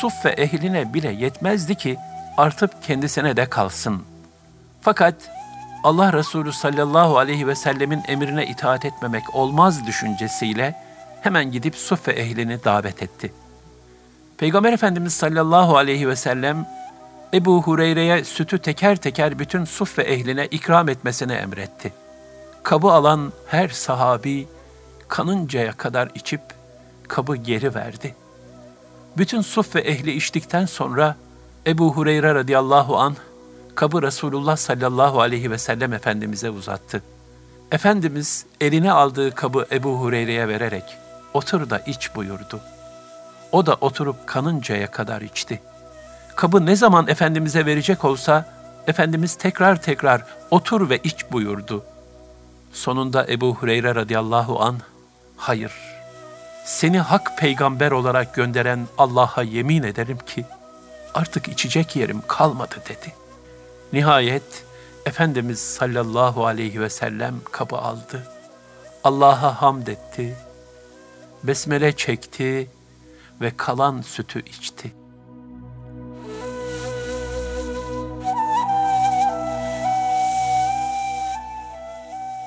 suffe 0.00 0.28
ehline 0.28 0.94
bile 0.94 1.12
yetmezdi 1.12 1.74
ki 1.74 1.96
artıp 2.36 2.82
kendisine 2.82 3.36
de 3.36 3.46
kalsın. 3.46 4.02
Fakat 4.80 5.14
Allah 5.84 6.12
Resulü 6.12 6.52
sallallahu 6.52 7.18
aleyhi 7.18 7.46
ve 7.46 7.54
sellemin 7.54 8.02
emrine 8.08 8.46
itaat 8.46 8.84
etmemek 8.84 9.34
olmaz 9.34 9.86
düşüncesiyle 9.86 10.74
hemen 11.20 11.52
gidip 11.52 11.76
suffe 11.76 12.12
ehlini 12.12 12.64
davet 12.64 13.02
etti. 13.02 13.32
Peygamber 14.38 14.72
Efendimiz 14.72 15.12
sallallahu 15.12 15.76
aleyhi 15.76 16.08
ve 16.08 16.16
sellem 16.16 16.66
Ebu 17.34 17.62
Hureyre'ye 17.62 18.24
sütü 18.24 18.58
teker 18.58 18.96
teker 18.96 19.38
bütün 19.38 19.64
suffe 19.64 20.02
ehline 20.02 20.46
ikram 20.46 20.88
etmesini 20.88 21.32
emretti. 21.32 21.92
Kabı 22.62 22.92
alan 22.92 23.32
her 23.46 23.68
sahabi 23.68 24.48
kanıncaya 25.08 25.72
kadar 25.72 26.10
içip 26.14 26.40
kabı 27.08 27.36
geri 27.36 27.74
verdi. 27.74 28.14
Bütün 29.16 29.40
suffe 29.40 29.78
ehli 29.78 30.12
içtikten 30.12 30.66
sonra 30.66 31.16
Ebu 31.66 31.92
Hureyre 31.92 32.34
radıyallahu 32.34 32.98
an 32.98 33.16
kabı 33.74 34.02
Resulullah 34.02 34.56
sallallahu 34.56 35.20
aleyhi 35.20 35.50
ve 35.50 35.58
sellem 35.58 35.92
Efendimiz'e 35.92 36.50
uzattı. 36.50 37.02
Efendimiz 37.72 38.46
eline 38.60 38.92
aldığı 38.92 39.34
kabı 39.34 39.66
Ebu 39.72 40.00
Hureyre'ye 40.00 40.48
vererek 40.48 40.84
otur 41.34 41.70
da 41.70 41.78
iç 41.78 42.14
buyurdu. 42.14 42.60
O 43.52 43.66
da 43.66 43.74
oturup 43.74 44.26
kanıncaya 44.26 44.90
kadar 44.90 45.20
içti. 45.20 45.60
Kabı 46.36 46.66
ne 46.66 46.76
zaman 46.76 47.08
Efendimiz'e 47.08 47.66
verecek 47.66 48.04
olsa 48.04 48.58
Efendimiz 48.86 49.34
tekrar 49.34 49.82
tekrar 49.82 50.24
otur 50.50 50.90
ve 50.90 50.98
iç 50.98 51.32
buyurdu. 51.32 51.84
Sonunda 52.72 53.26
Ebu 53.26 53.54
Hureyre 53.54 53.94
radıyallahu 53.94 54.62
an 54.62 54.76
hayır 55.38 55.72
seni 56.64 56.98
hak 56.98 57.38
peygamber 57.38 57.90
olarak 57.90 58.34
gönderen 58.34 58.86
Allah'a 58.98 59.42
yemin 59.42 59.82
ederim 59.82 60.18
ki 60.18 60.44
artık 61.14 61.48
içecek 61.48 61.96
yerim 61.96 62.22
kalmadı 62.28 62.74
dedi. 62.88 63.14
Nihayet 63.92 64.64
Efendimiz 65.06 65.60
sallallahu 65.60 66.46
aleyhi 66.46 66.80
ve 66.80 66.90
sellem 66.90 67.34
kabı 67.52 67.76
aldı. 67.76 68.26
Allah'a 69.04 69.62
hamd 69.62 69.86
etti, 69.86 70.36
besmele 71.42 71.96
çekti 71.96 72.70
ve 73.40 73.56
kalan 73.56 74.02
sütü 74.02 74.44
içti. 74.44 74.92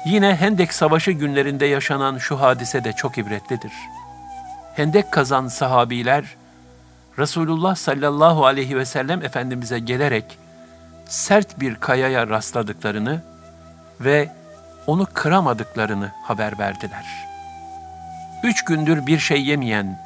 Yine 0.05 0.35
Hendek 0.35 0.73
Savaşı 0.73 1.11
günlerinde 1.11 1.65
yaşanan 1.65 2.17
şu 2.17 2.41
hadise 2.41 2.83
de 2.83 2.93
çok 2.93 3.17
ibretlidir. 3.17 3.71
Hendek 4.75 5.11
kazan 5.11 5.47
sahabiler, 5.47 6.25
Resulullah 7.19 7.75
sallallahu 7.75 8.45
aleyhi 8.45 8.77
ve 8.77 8.85
sellem 8.85 9.25
Efendimiz'e 9.25 9.79
gelerek 9.79 10.37
sert 11.05 11.59
bir 11.59 11.75
kayaya 11.75 12.27
rastladıklarını 12.27 13.21
ve 13.99 14.29
onu 14.87 15.07
kıramadıklarını 15.13 16.11
haber 16.23 16.59
verdiler. 16.59 17.05
Üç 18.43 18.65
gündür 18.65 19.05
bir 19.05 19.19
şey 19.19 19.45
yemeyen 19.45 20.01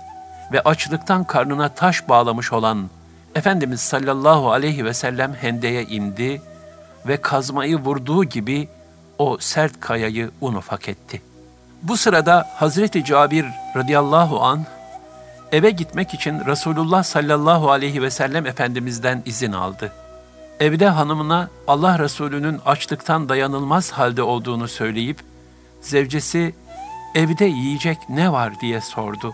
ve 0.52 0.62
açlıktan 0.62 1.24
karnına 1.24 1.70
taş 1.70 2.10
bağlamış 2.10 2.54
olan 2.54 2.90
Efendimiz 3.36 3.82
sallallahu 3.82 4.52
aleyhi 4.52 4.86
ve 4.86 4.94
sellem 4.94 5.34
hendeye 5.34 5.84
indi 5.84 6.42
ve 7.08 7.22
kazmayı 7.22 7.78
vurduğu 7.78 8.24
gibi 8.24 8.70
o 9.19 9.38
sert 9.39 9.80
kayayı 9.80 10.32
un 10.41 10.54
ufak 10.54 10.89
etti. 10.89 11.21
Bu 11.84 11.97
sırada 11.97 12.49
Hazreti 12.56 13.04
Cabir 13.04 13.45
radıyallahu 13.75 14.43
an 14.43 14.65
eve 15.51 15.69
gitmek 15.69 16.13
için 16.13 16.45
Resulullah 16.45 17.04
sallallahu 17.04 17.71
aleyhi 17.71 18.01
ve 18.01 18.10
sellem 18.12 18.45
Efendimiz'den 18.45 19.23
izin 19.25 19.51
aldı. 19.51 19.91
Evde 20.60 20.88
hanımına 20.88 21.49
Allah 21.67 21.99
Resulü'nün 21.99 22.60
açlıktan 22.65 23.30
dayanılmaz 23.30 23.91
halde 23.91 24.21
olduğunu 24.21 24.67
söyleyip, 24.67 25.19
zevcesi 25.82 26.56
evde 27.15 27.45
yiyecek 27.45 27.97
ne 28.10 28.32
var 28.32 28.60
diye 28.62 28.82
sordu. 28.82 29.34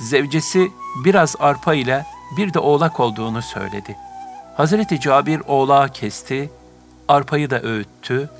Zevcesi 0.00 0.70
biraz 1.04 1.36
arpa 1.38 1.74
ile 1.74 2.04
bir 2.36 2.54
de 2.54 2.58
oğlak 2.58 3.00
olduğunu 3.00 3.42
söyledi. 3.42 3.96
Hazreti 4.56 5.00
Cabir 5.00 5.42
oğlağı 5.46 5.88
kesti, 5.88 6.50
arpayı 7.08 7.50
da 7.50 7.62
öğüttü, 7.62 8.30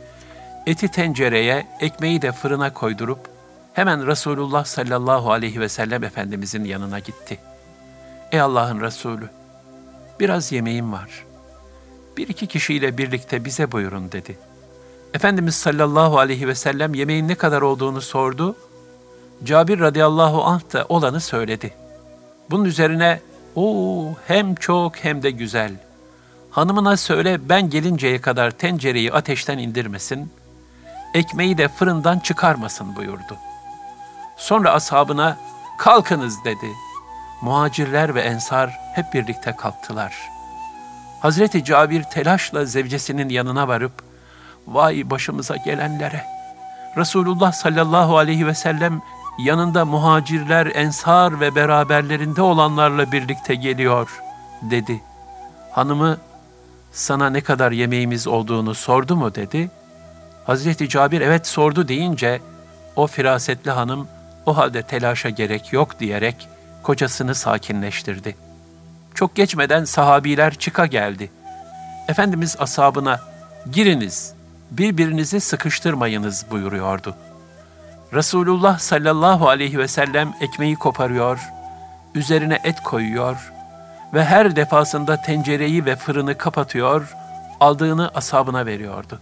eti 0.70 0.88
tencereye, 0.88 1.66
ekmeği 1.80 2.22
de 2.22 2.32
fırına 2.32 2.72
koydurup 2.72 3.18
hemen 3.72 4.06
Resulullah 4.06 4.64
sallallahu 4.64 5.32
aleyhi 5.32 5.60
ve 5.60 5.68
sellem 5.68 6.04
Efendimizin 6.04 6.64
yanına 6.64 6.98
gitti. 6.98 7.38
Ey 8.32 8.40
Allah'ın 8.40 8.80
Resulü, 8.80 9.28
biraz 10.20 10.52
yemeğim 10.52 10.92
var. 10.92 11.24
Bir 12.16 12.28
iki 12.28 12.46
kişiyle 12.46 12.98
birlikte 12.98 13.44
bize 13.44 13.72
buyurun 13.72 14.12
dedi. 14.12 14.38
Efendimiz 15.14 15.54
sallallahu 15.54 16.18
aleyhi 16.18 16.48
ve 16.48 16.54
sellem 16.54 16.94
yemeğin 16.94 17.28
ne 17.28 17.34
kadar 17.34 17.62
olduğunu 17.62 18.00
sordu. 18.00 18.56
Cabir 19.44 19.80
radıyallahu 19.80 20.44
anh 20.44 20.72
da 20.72 20.86
olanı 20.88 21.20
söyledi. 21.20 21.74
Bunun 22.50 22.64
üzerine 22.64 23.20
o 23.56 24.14
hem 24.26 24.54
çok 24.54 24.96
hem 24.96 25.22
de 25.22 25.30
güzel. 25.30 25.72
Hanımına 26.50 26.96
söyle 26.96 27.48
ben 27.48 27.70
gelinceye 27.70 28.20
kadar 28.20 28.50
tencereyi 28.50 29.12
ateşten 29.12 29.58
indirmesin, 29.58 30.32
ekmeği 31.14 31.58
de 31.58 31.68
fırından 31.68 32.18
çıkarmasın 32.18 32.96
buyurdu. 32.96 33.36
Sonra 34.36 34.72
ashabına 34.72 35.36
kalkınız 35.78 36.44
dedi. 36.44 36.72
Muhacirler 37.42 38.14
ve 38.14 38.20
ensar 38.20 38.80
hep 38.94 39.14
birlikte 39.14 39.56
kalktılar. 39.56 40.30
Hazreti 41.20 41.64
Cabir 41.64 42.02
telaşla 42.02 42.64
zevcesinin 42.64 43.28
yanına 43.28 43.68
varıp, 43.68 43.92
vay 44.66 45.10
başımıza 45.10 45.56
gelenlere. 45.56 46.24
Resulullah 46.96 47.52
sallallahu 47.52 48.18
aleyhi 48.18 48.46
ve 48.46 48.54
sellem 48.54 49.02
yanında 49.38 49.84
muhacirler, 49.84 50.66
ensar 50.66 51.40
ve 51.40 51.54
beraberlerinde 51.54 52.42
olanlarla 52.42 53.12
birlikte 53.12 53.54
geliyor, 53.54 54.22
dedi. 54.62 55.02
Hanımı, 55.72 56.18
sana 56.92 57.30
ne 57.30 57.40
kadar 57.40 57.72
yemeğimiz 57.72 58.26
olduğunu 58.26 58.74
sordu 58.74 59.16
mu 59.16 59.34
dedi. 59.34 59.70
Hazreti 60.50 60.88
Cabir 60.88 61.20
evet 61.20 61.46
sordu 61.46 61.88
deyince, 61.88 62.40
o 62.96 63.06
firasetli 63.06 63.70
hanım, 63.70 64.08
o 64.46 64.56
halde 64.56 64.82
telaşa 64.82 65.28
gerek 65.28 65.72
yok 65.72 66.00
diyerek 66.00 66.48
kocasını 66.82 67.34
sakinleştirdi. 67.34 68.36
Çok 69.14 69.34
geçmeden 69.34 69.84
sahabiler 69.84 70.54
çıka 70.54 70.86
geldi. 70.86 71.30
Efendimiz 72.08 72.56
asabına, 72.58 73.20
giriniz, 73.72 74.34
birbirinizi 74.70 75.40
sıkıştırmayınız 75.40 76.46
buyuruyordu. 76.50 77.14
Resulullah 78.12 78.78
sallallahu 78.78 79.48
aleyhi 79.48 79.78
ve 79.78 79.88
sellem 79.88 80.32
ekmeği 80.40 80.76
koparıyor, 80.76 81.40
üzerine 82.14 82.58
et 82.64 82.82
koyuyor 82.82 83.52
ve 84.14 84.24
her 84.24 84.56
defasında 84.56 85.22
tencereyi 85.22 85.84
ve 85.84 85.96
fırını 85.96 86.38
kapatıyor, 86.38 87.14
aldığını 87.60 88.10
asabına 88.14 88.66
veriyordu. 88.66 89.20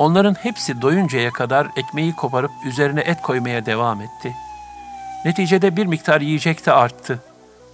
Onların 0.00 0.34
hepsi 0.34 0.82
doyuncaya 0.82 1.30
kadar 1.30 1.68
ekmeği 1.76 2.16
koparıp 2.16 2.50
üzerine 2.64 3.00
et 3.00 3.22
koymaya 3.22 3.66
devam 3.66 4.00
etti. 4.00 4.34
Neticede 5.24 5.76
bir 5.76 5.86
miktar 5.86 6.20
yiyecek 6.20 6.66
de 6.66 6.72
arttı. 6.72 7.22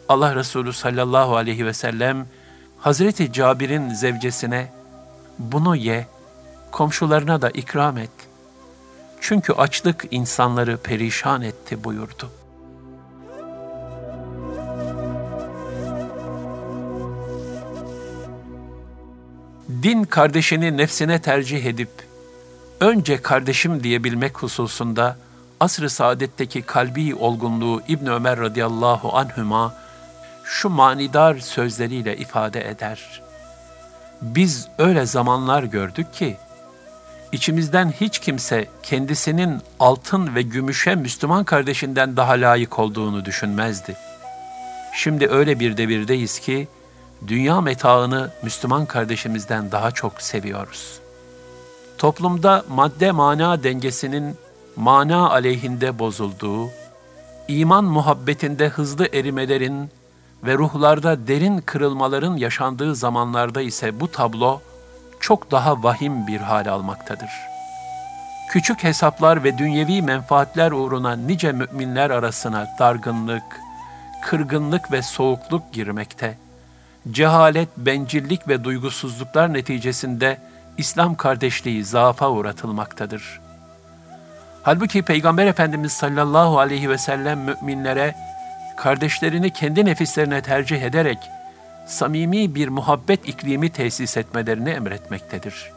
Allah 0.09 0.35
Resulü 0.35 0.73
sallallahu 0.73 1.37
aleyhi 1.37 1.67
ve 1.67 1.73
sellem 1.73 2.27
Hazreti 2.79 3.33
Cabir'in 3.33 3.95
zevcesine 3.95 4.69
bunu 5.39 5.77
ye, 5.77 6.07
komşularına 6.71 7.43
da 7.43 7.51
ikram 7.51 7.99
et. 7.99 8.11
Çünkü 9.21 9.53
açlık 9.53 10.05
insanları 10.11 10.77
perişan 10.77 11.43
etti 11.43 11.85
buyurdu. 11.85 12.31
Din 19.83 20.05
kardeşini 20.05 20.77
nefsine 20.77 21.23
tercih 21.23 21.65
edip 21.65 22.06
önce 22.81 23.23
kardeşim 23.23 23.83
diyebilmek 23.83 24.39
hususunda 24.39 25.17
asr-ı 25.61 25.91
saadetteki 25.91 26.63
kalbi 26.63 27.15
olgunluğu 27.15 27.83
İbn 27.89 28.07
Ömer 28.07 28.41
radıyallahu 28.41 29.17
anhüma 29.17 29.75
şu 30.45 30.69
manidar 30.69 31.39
sözleriyle 31.39 32.17
ifade 32.17 32.69
eder. 32.69 33.23
Biz 34.23 34.69
öyle 34.79 35.07
zamanlar 35.07 35.63
gördük 35.63 36.13
ki 36.15 36.37
içimizden 37.33 37.93
hiç 38.01 38.19
kimse 38.19 38.69
kendisinin 38.83 39.61
altın 39.81 40.35
ve 40.35 40.43
gümüşe 40.43 40.95
Müslüman 40.95 41.45
kardeşinden 41.45 42.17
daha 42.17 42.33
layık 42.33 42.79
olduğunu 42.79 43.25
düşünmezdi. 43.25 43.97
Şimdi 44.95 45.29
öyle 45.29 45.61
bir 45.61 45.77
devirdeyiz 45.77 46.39
ki 46.39 46.69
dünya 47.27 47.61
metaını 47.61 48.31
Müslüman 48.43 48.87
kardeşimizden 48.87 49.73
daha 49.73 49.91
çok 49.91 50.23
seviyoruz. 50.23 51.06
Toplumda 51.99 52.65
madde 52.69 53.13
mana 53.13 53.63
dengesinin 53.63 54.37
mana 54.77 55.31
aleyhinde 55.31 55.99
bozulduğu, 55.99 56.71
iman 57.49 57.85
muhabbetinde 57.85 58.69
hızlı 58.69 59.07
erimelerin 59.13 59.91
ve 60.45 60.55
ruhlarda 60.55 61.27
derin 61.27 61.59
kırılmaların 61.59 62.37
yaşandığı 62.37 62.95
zamanlarda 62.95 63.63
ise 63.63 64.01
bu 64.01 64.11
tablo 64.11 64.61
çok 65.21 65.51
daha 65.51 65.83
vahim 65.83 66.27
bir 66.27 66.41
hal 66.41 66.67
almaktadır. 66.67 67.31
Küçük 68.51 68.85
hesaplar 68.85 69.45
ve 69.45 69.59
dünyevi 69.59 70.03
menfaatler 70.03 70.73
uğruna 70.73 71.17
nice 71.17 71.53
müminler 71.53 72.11
arasına 72.11 72.67
dargınlık, 72.79 73.61
kırgınlık 74.23 74.93
ve 74.93 75.03
soğukluk 75.03 75.73
girmekte. 75.73 76.39
Cehalet, 77.11 77.69
bencillik 77.77 78.49
ve 78.49 78.65
duygusuzluklar 78.65 79.53
neticesinde 79.53 80.39
İslam 80.79 81.15
kardeşliği 81.15 81.85
zaafa 81.85 82.31
uğratılmaktadır. 82.31 83.41
Halbuki 84.63 85.03
Peygamber 85.03 85.47
Efendimiz 85.47 85.93
sallallahu 85.93 86.59
aleyhi 86.59 86.91
ve 86.91 86.99
sellem 86.99 87.39
müminlere 87.39 88.15
kardeşlerini 88.77 89.53
kendi 89.53 89.85
nefislerine 89.85 90.43
tercih 90.43 90.83
ederek 90.83 91.19
samimi 91.87 92.55
bir 92.55 92.69
muhabbet 92.69 93.29
iklimi 93.29 93.71
tesis 93.71 94.17
etmelerini 94.17 94.71
emretmektedir. 94.71 95.71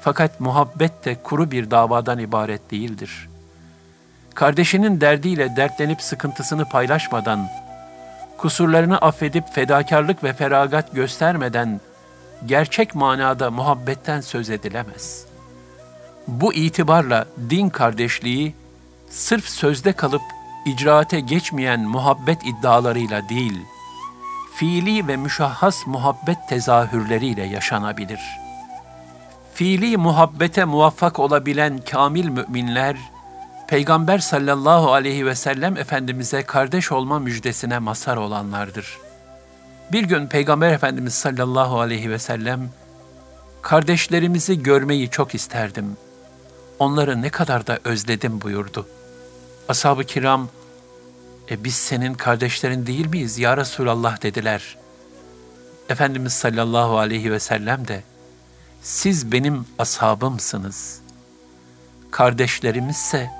Fakat 0.00 0.40
muhabbet 0.40 1.04
de 1.04 1.16
kuru 1.22 1.50
bir 1.50 1.70
davadan 1.70 2.18
ibaret 2.18 2.70
değildir. 2.70 3.28
Kardeşinin 4.34 5.00
derdiyle 5.00 5.56
dertlenip 5.56 6.02
sıkıntısını 6.02 6.64
paylaşmadan, 6.64 7.48
kusurlarını 8.38 8.98
affedip 8.98 9.54
fedakarlık 9.54 10.24
ve 10.24 10.32
feragat 10.32 10.94
göstermeden 10.94 11.80
gerçek 12.46 12.94
manada 12.94 13.50
muhabbetten 13.50 14.20
söz 14.20 14.50
edilemez. 14.50 15.26
Bu 16.28 16.54
itibarla 16.54 17.26
din 17.50 17.68
kardeşliği 17.68 18.54
sırf 19.10 19.48
sözde 19.48 19.92
kalıp 19.92 20.22
icraate 20.66 21.20
geçmeyen 21.20 21.80
muhabbet 21.80 22.46
iddialarıyla 22.46 23.28
değil, 23.28 23.60
fiili 24.54 25.08
ve 25.08 25.16
müşahhas 25.16 25.86
muhabbet 25.86 26.38
tezahürleriyle 26.48 27.42
yaşanabilir. 27.42 28.20
Fiili 29.54 29.96
muhabbete 29.96 30.64
muvaffak 30.64 31.18
olabilen 31.18 31.78
kamil 31.78 32.28
müminler, 32.28 32.96
Peygamber 33.68 34.18
sallallahu 34.18 34.92
aleyhi 34.92 35.26
ve 35.26 35.34
sellem 35.34 35.76
Efendimiz'e 35.76 36.42
kardeş 36.42 36.92
olma 36.92 37.18
müjdesine 37.18 37.78
mazhar 37.78 38.16
olanlardır. 38.16 39.03
Bir 39.94 40.02
gün 40.02 40.26
Peygamber 40.26 40.72
Efendimiz 40.72 41.14
sallallahu 41.14 41.80
aleyhi 41.80 42.10
ve 42.10 42.18
sellem, 42.18 42.70
kardeşlerimizi 43.62 44.62
görmeyi 44.62 45.10
çok 45.10 45.34
isterdim. 45.34 45.96
Onları 46.78 47.22
ne 47.22 47.30
kadar 47.30 47.66
da 47.66 47.78
özledim 47.84 48.40
buyurdu. 48.40 48.86
Ashab-ı 49.68 50.04
kiram, 50.04 50.48
e 51.50 51.64
biz 51.64 51.74
senin 51.74 52.14
kardeşlerin 52.14 52.86
değil 52.86 53.06
miyiz 53.06 53.38
ya 53.38 53.56
Resulallah 53.56 54.22
dediler. 54.22 54.76
Efendimiz 55.88 56.32
sallallahu 56.32 56.98
aleyhi 56.98 57.32
ve 57.32 57.40
sellem 57.40 57.88
de, 57.88 58.02
siz 58.82 59.32
benim 59.32 59.66
ashabımsınız. 59.78 61.00
Kardeşlerimizse 62.10 63.30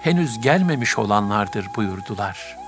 henüz 0.00 0.40
gelmemiş 0.40 0.98
olanlardır 0.98 1.66
buyurdular. 1.76 2.61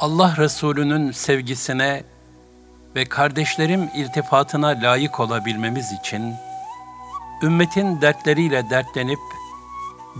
Allah 0.00 0.34
Resulü'nün 0.36 1.12
sevgisine 1.12 2.04
ve 2.96 3.04
kardeşlerim 3.04 3.90
iltifatına 3.96 4.66
layık 4.66 5.20
olabilmemiz 5.20 5.92
için 5.92 6.34
ümmetin 7.42 8.00
dertleriyle 8.00 8.70
dertlenip 8.70 9.18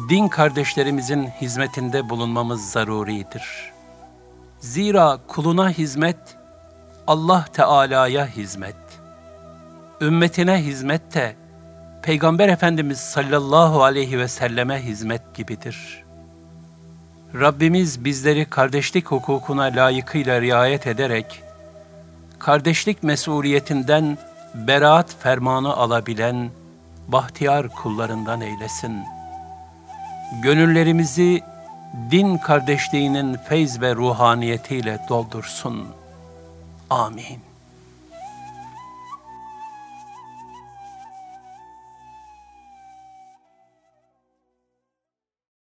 din 0.08 0.28
kardeşlerimizin 0.28 1.26
hizmetinde 1.40 2.08
bulunmamız 2.08 2.70
zaruridir. 2.70 3.72
Zira 4.58 5.18
kuluna 5.28 5.70
hizmet 5.70 6.36
Allah 7.06 7.44
Teala'ya 7.52 8.26
hizmet. 8.26 8.76
Ümmetine 10.00 10.56
hizmet 10.56 11.14
de 11.14 11.36
Peygamber 12.02 12.48
Efendimiz 12.48 12.98
sallallahu 12.98 13.82
aleyhi 13.82 14.18
ve 14.18 14.28
selleme 14.28 14.82
hizmet 14.82 15.34
gibidir. 15.34 16.09
Rabbimiz 17.34 18.04
bizleri 18.04 18.44
kardeşlik 18.44 19.06
hukukuna 19.06 19.62
layıkıyla 19.62 20.40
riayet 20.40 20.86
ederek 20.86 21.42
kardeşlik 22.38 23.02
mesuliyetinden 23.02 24.18
beraat 24.54 25.16
fermanı 25.22 25.76
alabilen 25.76 26.50
bahtiyar 27.08 27.68
kullarından 27.68 28.40
eylesin. 28.40 29.02
Gönüllerimizi 30.42 31.42
din 32.10 32.38
kardeşliğinin 32.38 33.36
feyz 33.48 33.80
ve 33.80 33.94
ruhaniyetiyle 33.94 34.98
doldursun. 35.08 35.86
Amin. 36.90 37.49